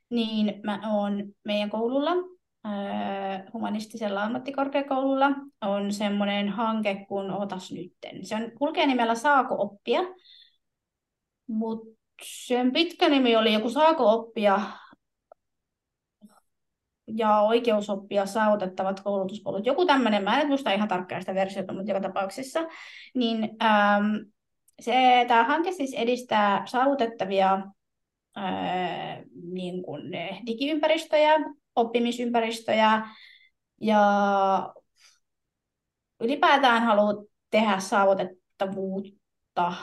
niin 0.10 0.62
mä 0.63 0.79
oon 0.93 1.23
meidän 1.45 1.69
koululla, 1.69 2.12
äh, 2.65 3.43
humanistisella 3.53 4.23
ammattikorkeakoululla, 4.23 5.29
on 5.62 5.93
semmoinen 5.93 6.49
hanke 6.49 7.06
kuin 7.08 7.32
Otas 7.32 7.71
nytten. 7.71 8.25
Se 8.25 8.36
on, 8.36 8.51
kulkee 8.58 8.88
nimellä 8.88 9.15
Saako 9.15 9.56
oppia, 9.60 9.99
mutta 11.47 11.95
sen 12.23 12.73
pitkä 12.73 13.10
nimi 13.10 13.36
oli 13.36 13.53
joku 13.53 13.69
Saako 13.69 14.12
oppia 14.13 14.62
ja 17.07 17.41
oikeusoppia 17.41 18.25
saavutettavat 18.25 18.99
koulutuspolut. 18.99 19.65
Joku 19.65 19.85
tämmöinen, 19.85 20.23
mä 20.23 20.41
en 20.41 20.47
muista 20.47 20.71
ihan 20.71 20.87
tarkkaan 20.87 21.21
sitä 21.21 21.35
versiota, 21.35 21.73
mutta 21.73 21.91
joka 21.91 22.01
tapauksessa. 22.01 22.59
Niin, 23.15 23.49
ähm, 23.63 24.15
se, 24.81 25.25
tämä 25.27 25.43
hanke 25.43 25.71
siis 25.71 25.93
edistää 25.93 26.63
saavutettavia 26.65 27.61
ää, 28.35 29.23
niin 29.51 29.83
kuin 29.83 30.11
digiympäristöjä, 30.45 31.33
oppimisympäristöjä 31.75 33.07
ja 33.81 34.73
ylipäätään 36.19 36.83
haluaa 36.83 37.23
tehdä 37.49 37.79
saavutettavuutta 37.79 39.73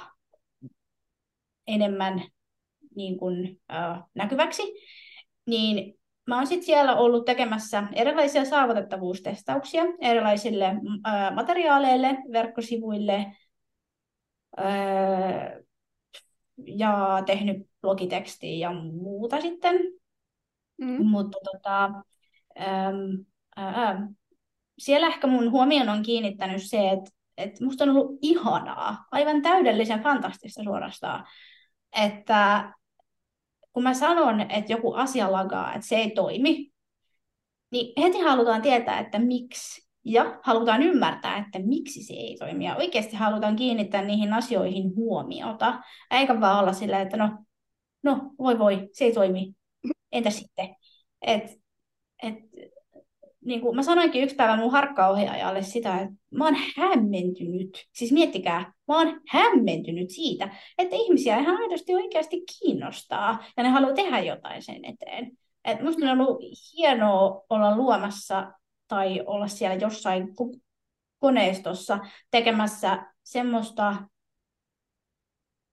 enemmän 1.66 2.22
niin 2.96 3.18
kuin, 3.18 3.60
ää, 3.68 4.04
näkyväksi, 4.14 4.62
niin 5.46 5.99
mä 6.30 6.36
oon 6.36 6.46
sitten 6.46 6.66
siellä 6.66 6.96
ollut 6.96 7.24
tekemässä 7.24 7.84
erilaisia 7.92 8.44
saavutettavuustestauksia 8.44 9.82
erilaisille 10.00 10.74
ää, 11.04 11.34
materiaaleille, 11.34 12.18
verkkosivuille, 12.32 13.36
ää, 14.56 15.60
ja 16.66 17.22
tehnyt 17.26 17.56
blogitekstiä 17.80 18.68
ja 18.68 18.72
muuta 18.72 19.40
sitten. 19.40 19.76
Mm. 20.76 21.06
Mutta 21.06 21.38
tota, 21.52 21.84
äm, 22.60 23.24
ää, 23.56 24.08
siellä 24.78 25.06
ehkä 25.06 25.26
mun 25.26 25.50
huomion 25.50 25.88
on 25.88 26.02
kiinnittänyt 26.02 26.62
se, 26.62 26.90
että 26.90 27.10
et 27.36 27.60
musta 27.60 27.84
on 27.84 27.90
ollut 27.90 28.18
ihanaa, 28.22 29.06
aivan 29.10 29.42
täydellisen 29.42 30.02
fantastista 30.02 30.62
suorastaan, 30.64 31.26
että 32.04 32.72
kun 33.72 33.82
mä 33.82 33.94
sanon, 33.94 34.40
että 34.40 34.72
joku 34.72 34.92
asia 34.92 35.32
lagaa, 35.32 35.74
että 35.74 35.86
se 35.86 35.96
ei 35.96 36.10
toimi, 36.10 36.70
niin 37.70 38.02
heti 38.02 38.18
halutaan 38.18 38.62
tietää, 38.62 39.00
että 39.00 39.18
miksi 39.18 39.90
ja 40.04 40.40
halutaan 40.42 40.82
ymmärtää, 40.82 41.38
että 41.38 41.58
miksi 41.58 42.02
se 42.02 42.14
ei 42.14 42.36
toimi. 42.38 42.64
Ja 42.64 42.76
oikeasti 42.76 43.16
halutaan 43.16 43.56
kiinnittää 43.56 44.02
niihin 44.02 44.32
asioihin 44.32 44.96
huomiota, 44.96 45.80
eikä 46.10 46.40
vaan 46.40 46.58
olla 46.58 46.72
sillä, 46.72 47.00
että 47.00 47.16
no, 47.16 47.30
no 48.02 48.30
voi 48.38 48.58
voi, 48.58 48.88
se 48.92 49.04
ei 49.04 49.12
toimi. 49.12 49.54
Entä 50.12 50.30
sitten? 50.30 50.76
Et, 51.22 51.44
et, 52.22 52.34
niin 53.44 53.60
kuin 53.60 53.76
mä 53.76 53.82
sanoinkin 53.82 54.22
yksi 54.22 54.36
päivä 54.36 54.56
mun 54.56 54.72
harkkaohjaajalle 54.72 55.62
sitä, 55.62 56.00
että 56.00 56.14
mä 56.30 56.44
oon 56.44 56.56
hämmentynyt. 56.76 57.86
Siis 57.92 58.12
miettikää, 58.12 58.72
mä 58.88 58.98
oon 58.98 59.20
hämmentynyt 59.28 60.10
siitä, 60.10 60.54
että 60.78 60.96
ihmisiä 60.96 61.38
ihan 61.38 61.56
aidosti 61.62 61.94
oikeasti 61.94 62.42
kiinnostaa 62.58 63.44
ja 63.56 63.62
ne 63.62 63.68
haluaa 63.68 63.94
tehdä 63.94 64.18
jotain 64.20 64.62
sen 64.62 64.84
eteen. 64.84 65.32
Et 65.64 65.82
musta 65.82 66.10
on 66.10 66.20
ollut 66.20 66.42
hienoa 66.76 67.44
olla 67.50 67.76
luomassa 67.76 68.52
tai 68.88 69.22
olla 69.26 69.48
siellä 69.48 69.76
jossain 69.76 70.28
koneistossa 71.18 71.98
tekemässä 72.30 73.06
semmoista 73.22 73.96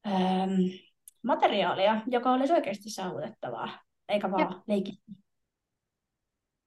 ähm, 0.08 0.52
materiaalia, 1.24 2.02
joka 2.08 2.32
olisi 2.32 2.54
oikeasti 2.54 2.90
saavutettavaa, 2.90 3.70
eikä 4.10 4.32
vaan 4.32 4.64
leikitty. 4.68 5.12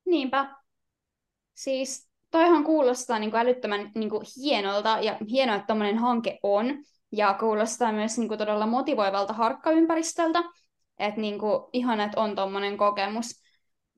Niinpä. 0.07 0.60
Siis 1.61 2.09
toihan 2.31 2.65
kuulostaa 2.65 3.19
niin 3.19 3.31
kuin 3.31 3.41
älyttömän 3.41 3.91
niin 3.95 4.11
kuin 4.11 4.27
hienolta 4.37 4.99
ja 5.01 5.17
hienoa, 5.31 5.57
että 5.57 5.67
tuommoinen 5.67 5.99
hanke 5.99 6.39
on. 6.43 6.85
Ja 7.13 7.35
kuulostaa 7.41 7.93
myös 7.93 8.19
niin 8.19 8.29
kuin 8.29 8.39
todella 8.39 8.67
motivoivalta 8.67 9.33
harkkaympäristöltä. 9.33 10.43
Että 10.99 11.21
niin 11.21 11.39
kuin, 11.39 11.63
että 12.05 12.21
on 12.21 12.37
tuommoinen 12.37 12.77
kokemus. 12.77 13.43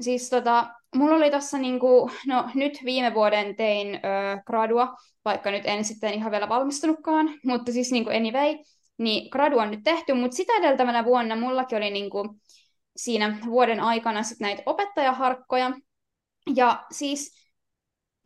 Siis 0.00 0.30
tota, 0.30 0.66
mulla 0.94 1.16
oli 1.16 1.30
tässä 1.30 1.58
niinku, 1.58 2.10
no 2.26 2.44
nyt 2.54 2.78
viime 2.84 3.14
vuoden 3.14 3.56
tein 3.56 3.94
ö, 3.94 3.98
gradua, 4.46 4.94
vaikka 5.24 5.50
nyt 5.50 5.62
en 5.66 5.84
sitten 5.84 6.14
ihan 6.14 6.32
vielä 6.32 6.48
valmistunutkaan, 6.48 7.34
mutta 7.44 7.72
siis 7.72 7.92
niinku 7.92 8.10
anyway, 8.10 8.58
niin 8.98 9.28
gradu 9.30 9.58
on 9.58 9.70
nyt 9.70 9.84
tehty, 9.84 10.14
mutta 10.14 10.36
sitä 10.36 10.52
edeltävänä 10.52 11.04
vuonna 11.04 11.36
mullakin 11.36 11.78
oli 11.78 11.90
niinku 11.90 12.36
siinä 12.96 13.38
vuoden 13.46 13.80
aikana 13.80 14.22
sit 14.22 14.40
näitä 14.40 14.62
opettajaharkkoja, 14.66 15.72
ja 16.56 16.84
siis 16.90 17.41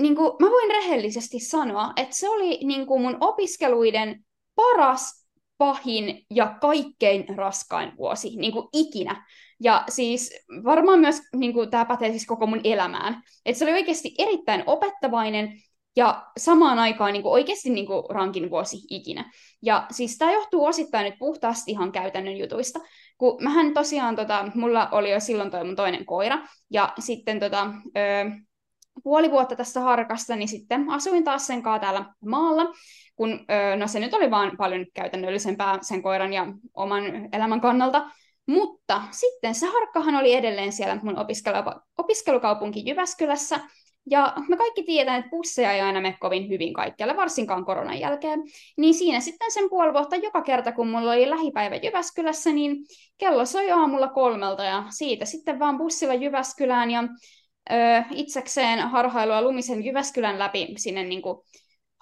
niinku, 0.01 0.37
mä 0.41 0.51
voin 0.51 0.71
rehellisesti 0.71 1.41
sanoa, 1.41 1.93
että 1.97 2.17
se 2.17 2.29
oli 2.29 2.59
niinku 2.65 2.99
mun 2.99 3.17
opiskeluiden 3.21 4.25
paras, 4.55 5.27
pahin 5.59 6.27
ja 6.31 6.57
kaikkein 6.61 7.25
raskain 7.37 7.93
vuosi 7.97 8.37
niin 8.37 8.53
kuin 8.53 8.69
ikinä. 8.73 9.27
Ja 9.61 9.85
siis 9.89 10.31
varmaan 10.65 11.01
myös 11.01 11.21
niin 11.37 11.53
kuin, 11.53 11.71
tämä 11.71 11.85
pätee 11.85 12.11
siis 12.11 12.27
koko 12.27 12.47
mun 12.47 12.61
elämään. 12.65 13.23
Että 13.45 13.59
se 13.59 13.65
oli 13.65 13.73
oikeasti 13.73 14.15
erittäin 14.19 14.63
opettavainen 14.67 15.53
ja 15.97 16.27
samaan 16.39 16.79
aikaan 16.79 17.13
niin 17.13 17.23
kuin, 17.23 17.33
oikeasti 17.33 17.71
niin 17.71 17.87
kuin, 17.87 18.03
rankin 18.11 18.51
vuosi 18.51 18.77
ikinä. 18.91 19.31
Ja 19.63 19.87
siis 19.91 20.19
tämä 20.19 20.33
johtuu 20.33 20.65
osittain 20.65 21.05
nyt 21.05 21.19
puhtaasti 21.19 21.71
ihan 21.71 21.93
käytännön 21.93 22.37
jutuista. 22.37 22.81
Kun 23.19 23.45
mähän 23.45 23.75
tosiaan, 23.75 24.17
tota, 24.17 24.49
mulla 24.55 24.89
oli 24.93 25.11
jo 25.11 25.21
silloin 25.21 25.51
toi 25.51 25.65
mun 25.65 25.77
toinen 25.77 26.07
koira, 26.07 26.39
ja 26.71 26.93
sitten 26.99 27.41
tota, 27.41 27.67
ö, 27.97 28.31
puoli 29.05 29.31
vuotta 29.31 29.57
tästä 29.57 29.81
harkasta, 29.81 30.37
niin 30.37 30.49
sitten 30.49 30.91
asuin 30.91 31.25
taas 31.25 31.47
sen 31.47 31.63
kanssa 31.63 31.81
täällä 31.81 32.05
maalla, 32.27 32.65
kun 33.17 33.41
no 33.77 33.89
se 33.89 34.01
nyt 34.01 34.15
oli 34.15 34.31
vaan 34.31 34.57
paljon 34.57 34.87
käytännöllisempää 34.95 35.79
sen 35.83 36.03
koiran 36.03 36.33
ja 36.33 36.47
oman 36.75 37.05
elämän 37.33 37.61
kannalta, 37.61 38.11
mutta 38.47 39.03
sitten 39.11 39.55
se 39.55 39.67
harkkahan 39.67 40.15
oli 40.15 40.35
edelleen 40.35 40.73
siellä 40.73 41.01
mun 41.03 41.19
opiskelu- 41.19 41.81
opiskelukaupunki 41.99 42.83
Jyväskylässä, 42.87 43.61
ja 44.11 44.35
me 44.49 44.57
kaikki 44.57 44.83
tiedetään, 44.83 45.19
että 45.19 45.31
busseja 45.31 45.73
ei 45.73 45.81
aina 45.81 46.01
mene 46.01 46.17
kovin 46.21 46.49
hyvin 46.49 46.75
kaikkialle, 46.75 47.17
varsinkaan 47.17 47.65
koronan 47.65 48.01
jälkeen. 48.01 48.43
Niin 48.77 48.95
siinä 48.95 49.21
sitten 49.21 49.53
sen 49.53 49.71
puoli 49.71 49.93
vuotta 49.93 50.17
joka 50.17 50.43
kerta, 50.43 50.73
kun 50.73 50.89
mulla 50.89 51.13
oli 51.13 51.31
lähipäivä 51.31 51.77
Jyväskylässä, 51.77 52.53
niin 52.53 52.77
kello 53.19 53.47
soi 53.47 53.71
aamulla 53.71 54.09
kolmelta 54.09 54.65
ja 54.65 54.85
siitä 54.91 55.25
sitten 55.25 55.59
vaan 55.59 55.79
bussilla 55.79 56.15
Jyväskylään 56.15 56.91
ja 56.91 57.05
ö, 57.71 57.75
itsekseen 58.11 58.79
harhailua 58.79 59.43
lumisen 59.43 59.85
Jyväskylän 59.85 60.39
läpi 60.39 60.75
sinne 60.77 61.05
niin 61.05 61.23
kuin 61.23 61.39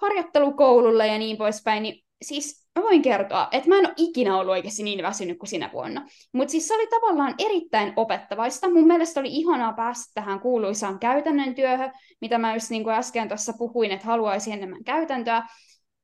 harjoittelukoululle 0.01 1.07
ja 1.07 1.17
niin 1.17 1.37
poispäin. 1.37 1.83
Niin 1.83 2.03
siis 2.21 2.65
mä 2.75 2.83
voin 2.83 3.01
kertoa, 3.01 3.47
että 3.51 3.69
mä 3.69 3.79
en 3.79 3.85
ole 3.85 3.93
ikinä 3.97 4.37
ollut 4.37 4.51
oikeasti 4.51 4.83
niin 4.83 5.03
väsynyt 5.03 5.37
kuin 5.37 5.49
sinä 5.49 5.69
vuonna. 5.73 6.07
Mutta 6.33 6.51
siis 6.51 6.67
se 6.67 6.75
oli 6.75 6.87
tavallaan 6.87 7.35
erittäin 7.39 7.93
opettavaista. 7.95 8.69
Mun 8.69 8.87
mielestä 8.87 9.19
oli 9.19 9.29
ihanaa 9.31 9.73
päästä 9.73 10.11
tähän 10.13 10.39
kuuluisaan 10.39 10.99
käytännön 10.99 11.55
työhön, 11.55 11.91
mitä 12.21 12.37
mä 12.37 12.53
just 12.53 12.69
niin 12.69 12.83
kuin 12.83 12.95
äsken 12.95 13.27
tuossa 13.27 13.53
puhuin, 13.57 13.91
että 13.91 14.07
haluaisin 14.07 14.53
enemmän 14.53 14.83
käytäntöä. 14.83 15.43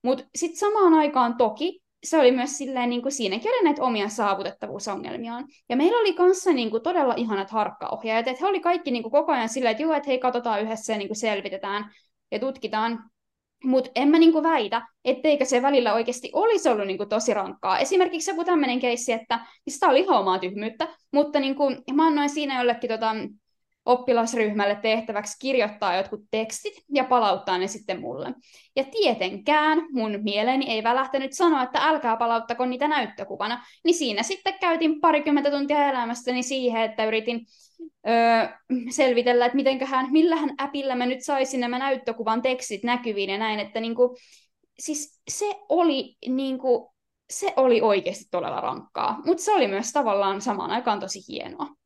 Mutta 0.04 0.24
sitten 0.36 0.60
samaan 0.60 0.94
aikaan 0.94 1.38
toki 1.38 1.82
se 2.04 2.18
oli 2.18 2.32
myös 2.32 2.58
silleen, 2.58 2.90
niin 2.90 3.02
kuin 3.02 3.12
siinäkin 3.12 3.52
oli 3.52 3.64
näitä 3.64 3.84
omia 3.84 4.10
saavutettavuusongelmiaan. 4.10 5.48
Ja 5.70 5.78
meillä 5.78 5.98
oli 5.98 6.14
kanssa 6.14 6.52
niin 6.52 6.72
kuin, 6.72 6.84
todella 6.84 7.14
ihanat 7.18 7.52
harkkaohjaajat, 7.52 8.28
että 8.28 8.40
he 8.42 8.50
oli 8.50 8.60
kaikki 8.60 8.92
niin 8.92 9.04
kuin, 9.04 9.12
koko 9.12 9.32
ajan 9.32 9.50
silleen, 9.50 9.72
että 9.72 9.84
joo, 9.84 9.94
että 9.94 10.08
hei, 10.08 10.20
katsotaan 10.20 10.62
yhdessä 10.62 10.94
ja 10.94 10.98
niin 10.98 11.08
kuin, 11.08 11.18
selvitetään 11.18 11.92
ja 12.32 12.40
tutkitaan. 12.40 13.04
Mutta 13.64 13.92
en 13.96 14.08
mä 14.08 14.20
niinku 14.20 14.44
väitä, 14.44 14.82
etteikö 15.06 15.46
se 15.46 15.62
välillä 15.62 15.94
oikeasti 15.94 16.30
olisi 16.34 16.70
ollut 16.70 16.88
niinku 16.88 17.06
tosi 17.06 17.34
rankkaa. 17.34 17.80
Esimerkiksi 17.80 18.32
joku 18.32 18.44
tämmöinen 18.44 18.80
keissi, 18.80 19.12
että 19.12 19.40
siis 19.68 19.80
tämä 19.80 19.92
oli 19.92 20.00
ihan 20.00 20.20
omaa 20.20 20.40
tyhmyyttä, 20.40 20.88
mutta 21.14 21.40
niinku, 21.40 21.64
mä 21.94 22.08
annoin 22.08 22.30
siinä 22.30 22.58
jollekin 22.58 22.90
tota, 22.90 23.16
oppilasryhmälle 23.86 24.76
tehtäväksi 24.76 25.38
kirjoittaa 25.40 25.96
jotkut 25.96 26.22
tekstit 26.32 26.74
ja 26.94 27.04
palauttaa 27.04 27.58
ne 27.58 27.68
sitten 27.68 28.02
mulle. 28.02 28.34
Ja 28.76 28.84
tietenkään 28.84 29.82
mun 29.92 30.20
mieleeni 30.24 30.72
ei 30.72 30.84
välähtänyt 30.84 31.34
sanoa, 31.34 31.64
että 31.64 31.80
älkää 31.80 32.18
palauttako 32.18 32.66
niitä 32.66 32.88
näyttökuvana. 32.88 33.66
Niin 33.84 33.94
siinä 33.94 34.24
sitten 34.24 34.54
käytin 34.60 35.02
parikymmentä 35.02 35.52
tuntia 35.52 35.90
elämästäni 35.90 36.44
siihen, 36.44 36.82
että 36.82 37.06
yritin 37.06 37.46
öö, 38.08 38.48
selvitellä, 38.90 39.46
että 39.46 39.56
mitenköhän, 39.56 40.12
millähän 40.12 40.50
äpillä 40.62 40.96
mä 40.96 41.06
nyt 41.06 41.24
saisin 41.24 41.60
nämä 41.60 41.80
näyttökuvan 41.80 42.42
tekstit 42.42 42.84
näkyviin 42.84 43.30
ja 43.30 43.38
näin, 43.38 43.60
että 43.60 43.80
niinku, 43.80 44.18
siis 44.80 45.22
se 45.30 45.46
oli 45.70 46.16
niinku, 46.28 46.94
se 47.30 47.54
oli 47.56 47.82
oikeasti 47.82 48.26
todella 48.32 48.62
rankkaa, 48.62 49.22
mutta 49.26 49.44
se 49.44 49.54
oli 49.54 49.68
myös 49.68 49.92
tavallaan 49.92 50.42
samaan 50.42 50.72
aikaan 50.72 51.00
tosi 51.00 51.20
hienoa. 51.28 51.81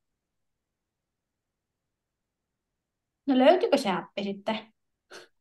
No 3.28 3.38
löytyykö 3.38 3.78
se 3.78 3.90
appi 3.90 4.24
sitten? 4.24 4.60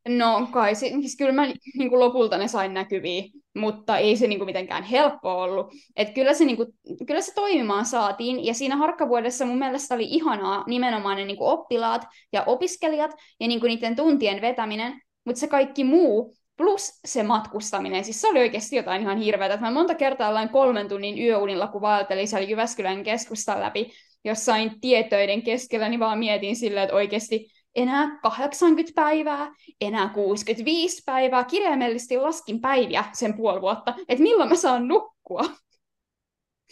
No 0.07 0.47
kai, 0.51 0.75
siis 0.75 1.17
kyllä 1.17 1.31
mä 1.31 1.45
niin 1.45 1.89
kuin 1.89 1.99
lopulta 1.99 2.37
ne 2.37 2.47
sain 2.47 2.73
näkyviin, 2.73 3.31
mutta 3.55 3.97
ei 3.97 4.17
se 4.17 4.27
niin 4.27 4.39
kuin 4.39 4.45
mitenkään 4.45 4.83
helppo 4.83 5.41
ollut. 5.41 5.73
Et 5.95 6.09
kyllä, 6.09 6.33
se, 6.33 6.45
niin 6.45 6.57
kuin, 6.57 6.69
kyllä 7.07 7.21
se 7.21 7.33
toimimaan 7.33 7.85
saatiin, 7.85 8.45
ja 8.45 8.53
siinä 8.53 8.75
harkkavuodessa 8.75 9.45
mun 9.45 9.57
mielestä 9.57 9.95
oli 9.95 10.03
ihanaa 10.03 10.63
nimenomaan 10.67 11.17
ne 11.17 11.25
niin 11.25 11.37
kuin 11.37 11.49
oppilaat 11.49 12.01
ja 12.33 12.43
opiskelijat 12.43 13.11
ja 13.39 13.47
niin 13.47 13.59
kuin 13.59 13.69
niiden 13.69 13.95
tuntien 13.95 14.41
vetäminen, 14.41 15.01
mutta 15.25 15.39
se 15.39 15.47
kaikki 15.47 15.83
muu, 15.83 16.35
plus 16.57 16.99
se 17.05 17.23
matkustaminen, 17.23 18.03
siis 18.03 18.21
se 18.21 18.27
oli 18.27 18.39
oikeasti 18.39 18.75
jotain 18.75 19.01
ihan 19.01 19.17
hirveätä. 19.17 19.57
Mä 19.57 19.71
monta 19.71 19.95
kertaa 19.95 20.29
ollaan 20.29 20.49
kolmen 20.49 20.87
tunnin 20.87 21.19
yöunilla, 21.19 21.67
kun 21.67 21.81
vaeltelin 21.81 22.27
siellä 22.27 22.49
Jyväskylän 22.49 23.03
keskustan 23.03 23.61
läpi 23.61 23.91
jossain 24.23 24.81
tietöiden 24.81 25.43
keskellä, 25.43 25.89
niin 25.89 25.99
vaan 25.99 26.19
mietin 26.19 26.55
silleen, 26.55 26.83
että 26.83 26.95
oikeasti 26.95 27.54
enää 27.75 28.19
80 28.21 28.91
päivää, 28.95 29.47
enää 29.81 30.09
65 30.09 31.03
päivää. 31.05 31.43
Kirjaimellisesti 31.43 32.17
laskin 32.17 32.61
päiviä 32.61 33.05
sen 33.13 33.33
puoli 33.33 33.61
vuotta, 33.61 33.95
että 34.07 34.23
milloin 34.23 34.49
mä 34.49 34.55
saan 34.55 34.87
nukkua. 34.87 35.43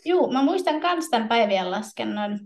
Joo, 0.06 0.32
mä 0.32 0.44
muistan 0.44 0.76
myös 0.76 1.10
tämän 1.10 1.28
päivien 1.28 1.72
laskennon. 1.72 2.40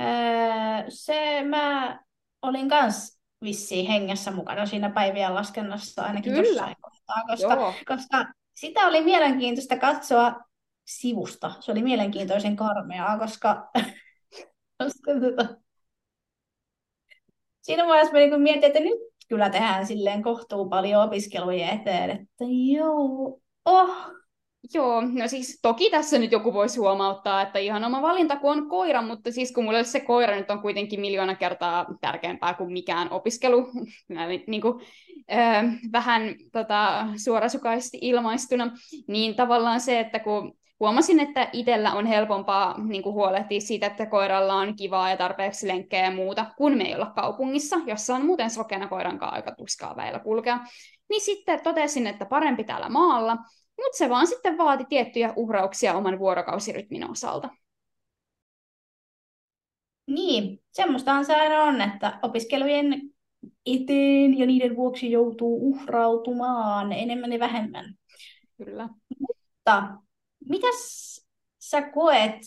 Öö, 0.00 0.84
se 0.88 1.42
mä 1.42 1.98
olin 2.42 2.68
kans 2.68 3.20
vissiin 3.44 3.86
hengessä 3.86 4.30
mukana 4.30 4.66
siinä 4.66 4.90
päivien 4.90 5.34
laskennassa 5.34 6.02
ainakin 6.02 6.32
Kyllä. 6.32 6.48
jossain 6.48 6.76
kohtaa, 6.80 7.22
koska, 7.26 7.74
koska 7.86 8.32
sitä 8.54 8.86
oli 8.86 9.04
mielenkiintoista 9.04 9.78
katsoa 9.78 10.34
sivusta. 10.86 11.52
Se 11.60 11.72
oli 11.72 11.82
mielenkiintoisen 11.82 12.56
karmeaa, 12.56 13.18
koska, 13.18 13.70
koska 14.78 15.12
tota, 15.20 15.60
siinä 17.62 17.86
vaiheessa 17.86 18.12
mä 18.12 18.18
niin 18.18 18.42
mietin, 18.42 18.64
että 18.64 18.80
nyt 18.80 18.98
kyllä 19.28 19.50
tehdään 19.50 19.86
silleen 19.86 20.22
kohtuu 20.22 20.68
paljon 20.68 21.02
opiskelujen 21.02 21.68
eteen, 21.68 22.10
että 22.10 22.44
joo, 22.74 23.38
oh. 23.64 23.90
Joo, 24.74 25.00
no 25.00 25.28
siis 25.28 25.58
toki 25.62 25.90
tässä 25.90 26.18
nyt 26.18 26.32
joku 26.32 26.52
voisi 26.52 26.78
huomauttaa, 26.78 27.42
että 27.42 27.58
ihan 27.58 27.84
oma 27.84 28.02
valinta, 28.02 28.36
kun 28.36 28.50
on 28.52 28.68
koira, 28.68 29.02
mutta 29.02 29.32
siis 29.32 29.52
kun 29.52 29.64
mulle 29.64 29.84
se 29.84 30.00
koira 30.00 30.36
nyt 30.36 30.50
on 30.50 30.62
kuitenkin 30.62 31.00
miljoona 31.00 31.34
kertaa 31.34 31.86
tärkeämpää 32.00 32.54
kuin 32.54 32.72
mikään 32.72 33.10
opiskelu, 33.10 33.66
niin 34.46 34.60
kuin, 34.60 34.80
äh, 35.32 35.64
vähän 35.92 36.34
tota, 36.52 37.06
suorasukaisesti 37.24 37.98
ilmaistuna, 38.00 38.70
niin 39.08 39.36
tavallaan 39.36 39.80
se, 39.80 40.00
että 40.00 40.18
kun 40.18 40.59
huomasin, 40.80 41.20
että 41.20 41.48
itsellä 41.52 41.92
on 41.92 42.06
helpompaa 42.06 42.80
niin 42.84 43.02
kuin 43.02 43.14
huolehtia 43.14 43.60
siitä, 43.60 43.86
että 43.86 44.06
koiralla 44.06 44.54
on 44.54 44.76
kivaa 44.76 45.10
ja 45.10 45.16
tarpeeksi 45.16 45.68
lenkkejä 45.68 46.04
ja 46.04 46.10
muuta, 46.10 46.46
kun 46.56 46.76
me 46.76 46.84
ei 46.84 46.94
olla 46.94 47.12
kaupungissa, 47.16 47.76
jossa 47.86 48.14
on 48.14 48.26
muuten 48.26 48.50
sokena 48.50 48.88
koiran 48.88 49.18
kanssa 49.18 49.36
aika 49.36 49.54
tuskaa 49.54 49.96
väillä 49.96 50.18
kulkea. 50.18 50.58
Niin 51.08 51.20
sitten 51.20 51.60
totesin, 51.62 52.06
että 52.06 52.24
parempi 52.24 52.64
täällä 52.64 52.88
maalla, 52.88 53.36
mutta 53.76 53.98
se 53.98 54.08
vaan 54.08 54.26
sitten 54.26 54.58
vaati 54.58 54.84
tiettyjä 54.84 55.32
uhrauksia 55.36 55.94
oman 55.94 56.18
vuorokausirytmin 56.18 57.10
osalta. 57.10 57.48
Niin, 60.06 60.62
semmoistahan 60.72 61.24
se 61.24 61.34
aina 61.34 61.62
on, 61.62 61.80
että 61.80 62.18
opiskelujen 62.22 63.00
eteen 63.66 64.38
ja 64.38 64.46
niiden 64.46 64.76
vuoksi 64.76 65.10
joutuu 65.10 65.70
uhrautumaan 65.70 66.92
enemmän 66.92 67.32
ja 67.32 67.38
vähemmän. 67.38 67.94
Kyllä. 68.56 68.88
Mutta 69.20 69.88
mitäs 70.48 71.20
sä 71.58 71.82
koet, 71.82 72.40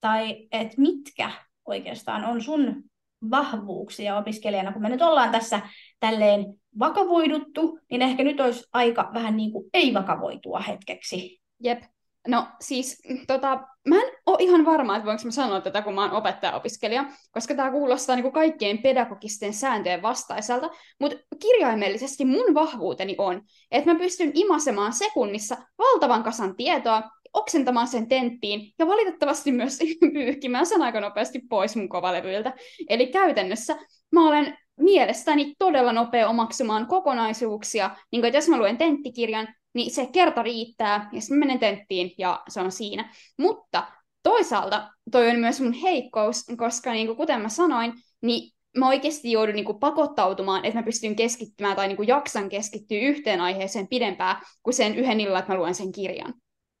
tai 0.00 0.48
et 0.52 0.76
mitkä 0.76 1.30
oikeastaan 1.64 2.24
on 2.24 2.42
sun 2.42 2.84
vahvuuksia 3.30 4.16
opiskelijana, 4.16 4.72
kun 4.72 4.82
me 4.82 4.88
nyt 4.88 5.02
ollaan 5.02 5.32
tässä 5.32 5.60
tälleen 6.00 6.46
vakavoiduttu, 6.78 7.78
niin 7.90 8.02
ehkä 8.02 8.24
nyt 8.24 8.40
olisi 8.40 8.64
aika 8.72 9.10
vähän 9.14 9.36
niin 9.36 9.52
kuin 9.52 9.70
ei-vakavoitua 9.74 10.60
hetkeksi. 10.60 11.40
Jep. 11.60 11.82
No 12.28 12.46
siis, 12.60 13.02
tota, 13.26 13.60
mä 13.88 13.96
en 13.96 14.12
ole 14.26 14.36
ihan 14.40 14.64
varma, 14.64 14.96
että 14.96 15.06
voinko 15.06 15.24
mä 15.24 15.30
sanoa 15.30 15.60
tätä, 15.60 15.82
kun 15.82 15.94
mä 15.94 16.02
oon 16.02 16.12
opettaja-opiskelija, 16.12 17.04
koska 17.30 17.54
tämä 17.54 17.70
kuulostaa 17.70 18.16
niin 18.16 18.22
kuin 18.22 18.32
kaikkien 18.32 18.78
pedagogisten 18.78 19.54
sääntöjen 19.54 20.02
vastaiselta, 20.02 20.70
mutta 21.00 21.18
kirjaimellisesti 21.42 22.24
mun 22.24 22.54
vahvuuteni 22.54 23.14
on, 23.18 23.42
että 23.70 23.92
mä 23.92 23.98
pystyn 23.98 24.30
imasemaan 24.34 24.92
sekunnissa 24.92 25.56
valtavan 25.78 26.22
kasan 26.22 26.56
tietoa 26.56 27.02
oksentamaan 27.32 27.88
sen 27.88 28.08
tenttiin 28.08 28.72
ja 28.78 28.86
valitettavasti 28.86 29.52
myös 29.52 29.78
pyyhkimään 30.14 30.66
sen 30.66 30.82
aika 30.82 31.00
nopeasti 31.00 31.40
pois 31.48 31.76
mun 31.76 31.88
kovalevyiltä. 31.88 32.52
Eli 32.88 33.06
käytännössä 33.06 33.76
mä 34.12 34.28
olen 34.28 34.58
mielestäni 34.80 35.54
todella 35.58 35.92
nopea 35.92 36.28
omaksumaan 36.28 36.86
kokonaisuuksia, 36.86 37.90
niin 38.12 38.22
kuin, 38.22 38.34
jos 38.34 38.48
mä 38.48 38.58
luen 38.58 38.78
tenttikirjan, 38.78 39.48
niin 39.74 39.90
se 39.90 40.06
kerta 40.06 40.42
riittää, 40.42 41.08
ja 41.12 41.20
sitten 41.20 41.38
menen 41.38 41.58
tenttiin, 41.58 42.10
ja 42.18 42.42
se 42.48 42.60
on 42.60 42.72
siinä. 42.72 43.12
Mutta 43.38 43.86
toisaalta 44.22 44.90
toi 45.10 45.30
on 45.30 45.38
myös 45.38 45.60
mun 45.60 45.72
heikkous, 45.72 46.44
koska 46.56 46.92
niin 46.92 47.06
kuin 47.06 47.16
kuten 47.16 47.40
mä 47.40 47.48
sanoin, 47.48 47.92
niin 48.22 48.52
mä 48.76 48.88
oikeasti 48.88 49.32
joudun 49.32 49.54
niin 49.54 49.64
kuin 49.64 49.78
pakottautumaan, 49.78 50.64
että 50.64 50.78
mä 50.78 50.84
pystyn 50.84 51.16
keskittymään 51.16 51.76
tai 51.76 51.88
niin 51.88 51.96
kuin 51.96 52.08
jaksan 52.08 52.48
keskittyä 52.48 52.98
yhteen 52.98 53.40
aiheeseen 53.40 53.88
pidempään 53.88 54.36
kuin 54.62 54.74
sen 54.74 54.94
yhden 54.94 55.20
illan, 55.20 55.38
että 55.38 55.52
mä 55.52 55.58
luen 55.58 55.74
sen 55.74 55.92
kirjan. 55.92 56.34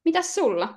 Mitäs 0.08 0.34
sulla? 0.34 0.74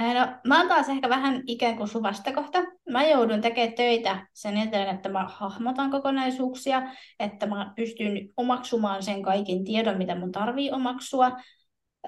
No, 0.00 0.26
mä 0.46 0.58
oon 0.58 0.68
taas 0.68 0.88
ehkä 0.88 1.08
vähän 1.08 1.42
ikään 1.46 1.76
kuin 1.76 1.88
sun 1.88 2.02
vastakohta. 2.02 2.58
Mä 2.90 3.06
joudun 3.06 3.40
tekemään 3.40 3.74
töitä 3.74 4.26
sen 4.32 4.56
eteen, 4.56 4.88
että 4.88 5.08
mä 5.08 5.28
hahmotan 5.28 5.90
kokonaisuuksia, 5.90 6.82
että 7.20 7.46
mä 7.46 7.72
pystyn 7.76 8.28
omaksumaan 8.36 9.02
sen 9.02 9.22
kaiken 9.22 9.64
tiedon, 9.64 9.98
mitä 9.98 10.14
mun 10.14 10.32
tarvii 10.32 10.72
omaksua. 10.72 11.32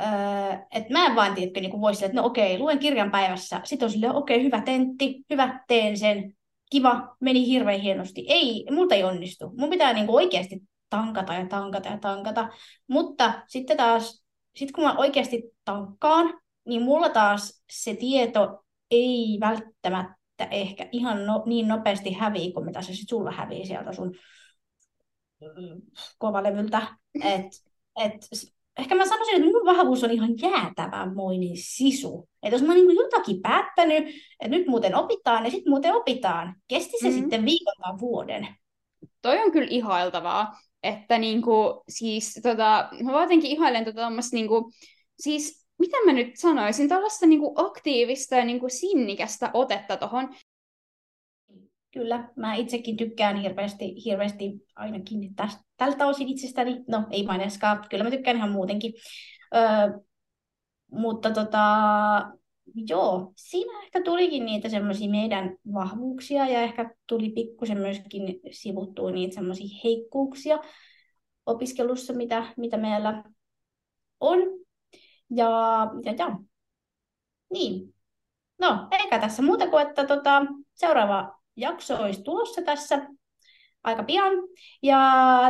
Öö, 0.00 0.06
että 0.74 0.92
mä 0.92 1.06
en 1.06 1.16
vaan 1.16 1.34
tiedä, 1.34 1.60
niin 1.60 1.80
voisi 1.80 2.04
että 2.04 2.16
no 2.16 2.26
okei, 2.26 2.58
luen 2.58 2.78
kirjan 2.78 3.10
päivässä. 3.10 3.60
Sitten 3.64 3.86
on 3.86 3.92
silleen, 3.92 4.14
okei, 4.14 4.42
hyvä 4.42 4.60
tentti, 4.60 5.24
hyvä, 5.30 5.64
teen 5.68 5.96
sen. 5.96 6.32
Kiva, 6.70 7.16
meni 7.20 7.46
hirveän 7.46 7.80
hienosti. 7.80 8.24
Ei, 8.28 8.66
multa 8.70 8.94
ei 8.94 9.04
onnistu. 9.04 9.52
Mun 9.58 9.70
pitää 9.70 9.92
niin 9.92 10.10
oikeasti 10.10 10.60
tankata 10.90 11.34
ja 11.34 11.46
tankata 11.46 11.88
ja 11.88 11.98
tankata. 11.98 12.48
Mutta 12.88 13.42
sitten 13.46 13.76
taas 13.76 14.19
sitten 14.56 14.74
kun 14.74 14.84
mä 14.84 14.96
oikeasti 14.96 15.42
tankkaan, 15.64 16.40
niin 16.64 16.82
mulla 16.82 17.08
taas 17.08 17.62
se 17.72 17.94
tieto 17.94 18.64
ei 18.90 19.38
välttämättä 19.40 20.44
ehkä 20.50 20.88
ihan 20.92 21.26
no, 21.26 21.42
niin 21.46 21.68
nopeasti 21.68 22.12
häviä, 22.12 22.52
kuin 22.52 22.66
mitä 22.66 22.82
se 22.82 22.86
sitten 22.86 23.08
sulla 23.08 23.30
hävii 23.30 23.66
sieltä 23.66 23.92
sun 23.92 24.14
kovalevyltä. 26.18 26.82
Et, 27.24 27.46
et, 28.04 28.14
ehkä 28.78 28.94
mä 28.94 29.06
sanoisin, 29.06 29.34
että 29.34 29.46
mun 29.46 29.76
vahvuus 29.76 30.04
on 30.04 30.10
ihan 30.10 30.30
jäätävänmoinen 30.42 31.56
sisu. 31.56 32.28
Että 32.42 32.54
jos 32.54 32.62
mä 32.62 32.72
oon 32.72 32.86
niin 32.86 32.96
jotakin 32.96 33.40
päättänyt, 33.40 34.04
että 34.40 34.56
nyt 34.56 34.66
muuten 34.66 34.94
opitaan, 34.94 35.44
ja 35.44 35.50
sitten 35.50 35.70
muuten 35.70 35.94
opitaan. 35.94 36.54
Kesti 36.68 36.96
se 37.00 37.08
mm-hmm. 37.08 37.20
sitten 37.20 37.44
viikon 37.44 37.74
tai 37.82 37.92
vuoden. 38.00 38.48
Toi 39.22 39.38
on 39.38 39.52
kyllä 39.52 39.68
ihailtavaa 39.70 40.60
että 40.82 41.18
niinku, 41.18 41.82
siis 41.88 42.40
tota, 42.42 42.88
mä 43.04 43.20
jotenkin 43.22 43.50
ihailen 43.50 43.84
tota 43.84 44.10
niinku, 44.32 44.72
siis 45.18 45.66
mitä 45.78 45.96
mä 46.06 46.12
nyt 46.12 46.36
sanoisin, 46.36 46.88
tällaista 46.88 47.26
niinku 47.26 47.54
aktiivista 47.56 48.36
ja 48.36 48.44
niinku 48.44 48.68
sinnikästä 48.68 49.50
otetta 49.52 49.96
tuohon. 49.96 50.34
Kyllä, 51.92 52.28
mä 52.36 52.54
itsekin 52.54 52.96
tykkään 52.96 53.36
hirveästi, 53.36 54.04
hirveästi 54.04 54.66
ainakin 54.76 55.34
tästä, 55.34 55.62
tältä 55.76 56.06
osin 56.06 56.28
itsestäni. 56.28 56.84
No, 56.88 57.06
ei 57.10 57.26
maineskaan, 57.26 57.86
kyllä 57.90 58.04
mä 58.04 58.10
tykkään 58.10 58.36
ihan 58.36 58.50
muutenkin. 58.50 58.92
Öö, 59.54 60.00
mutta 60.90 61.30
tota, 61.30 61.60
joo, 62.74 63.32
siinä 63.36 63.82
ehkä 63.82 64.02
tulikin 64.02 64.46
niitä 64.46 64.68
semmoisia 64.68 65.10
meidän 65.10 65.56
vahvuuksia 65.74 66.48
ja 66.48 66.62
ehkä 66.62 66.94
tuli 67.06 67.30
pikkusen 67.30 67.78
myöskin 67.78 68.40
sivuttua 68.50 69.10
niitä 69.10 69.34
semmoisia 69.34 69.80
heikkuuksia 69.84 70.58
opiskelussa, 71.46 72.12
mitä, 72.12 72.54
mitä 72.56 72.76
meillä 72.76 73.24
on. 74.20 74.38
Ja, 75.30 75.50
ja, 76.04 76.12
ja. 76.18 76.38
Niin. 77.52 77.94
No, 78.58 78.88
eikä 78.90 79.18
tässä 79.18 79.42
muuta 79.42 79.66
kuin, 79.66 79.88
että 79.88 80.06
tota, 80.06 80.46
seuraava 80.74 81.40
jakso 81.56 81.96
olisi 81.96 82.22
tulossa 82.22 82.62
tässä 82.62 83.08
aika 83.82 84.02
pian. 84.02 84.32
Ja 84.82 84.98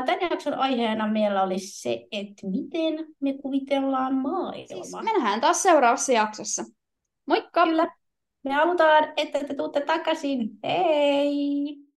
tämän 0.06 0.20
jakson 0.30 0.54
aiheena 0.54 1.08
meillä 1.08 1.42
olisi 1.42 1.80
se, 1.80 2.06
että 2.12 2.46
miten 2.46 3.06
me 3.20 3.32
kuvitellaan 3.42 4.14
maailma. 4.14 4.66
Siis 4.66 4.92
me 5.02 5.12
nähdään 5.12 5.40
taas 5.40 5.62
seuraavassa 5.62 6.12
jaksossa. 6.12 6.64
Moikka! 7.30 7.64
Kyllä. 7.64 7.86
Me 8.44 8.52
halutaan, 8.52 9.12
että 9.16 9.44
te 9.44 9.54
tuutte 9.54 9.80
takaisin. 9.80 10.50
Hei! 10.64 11.89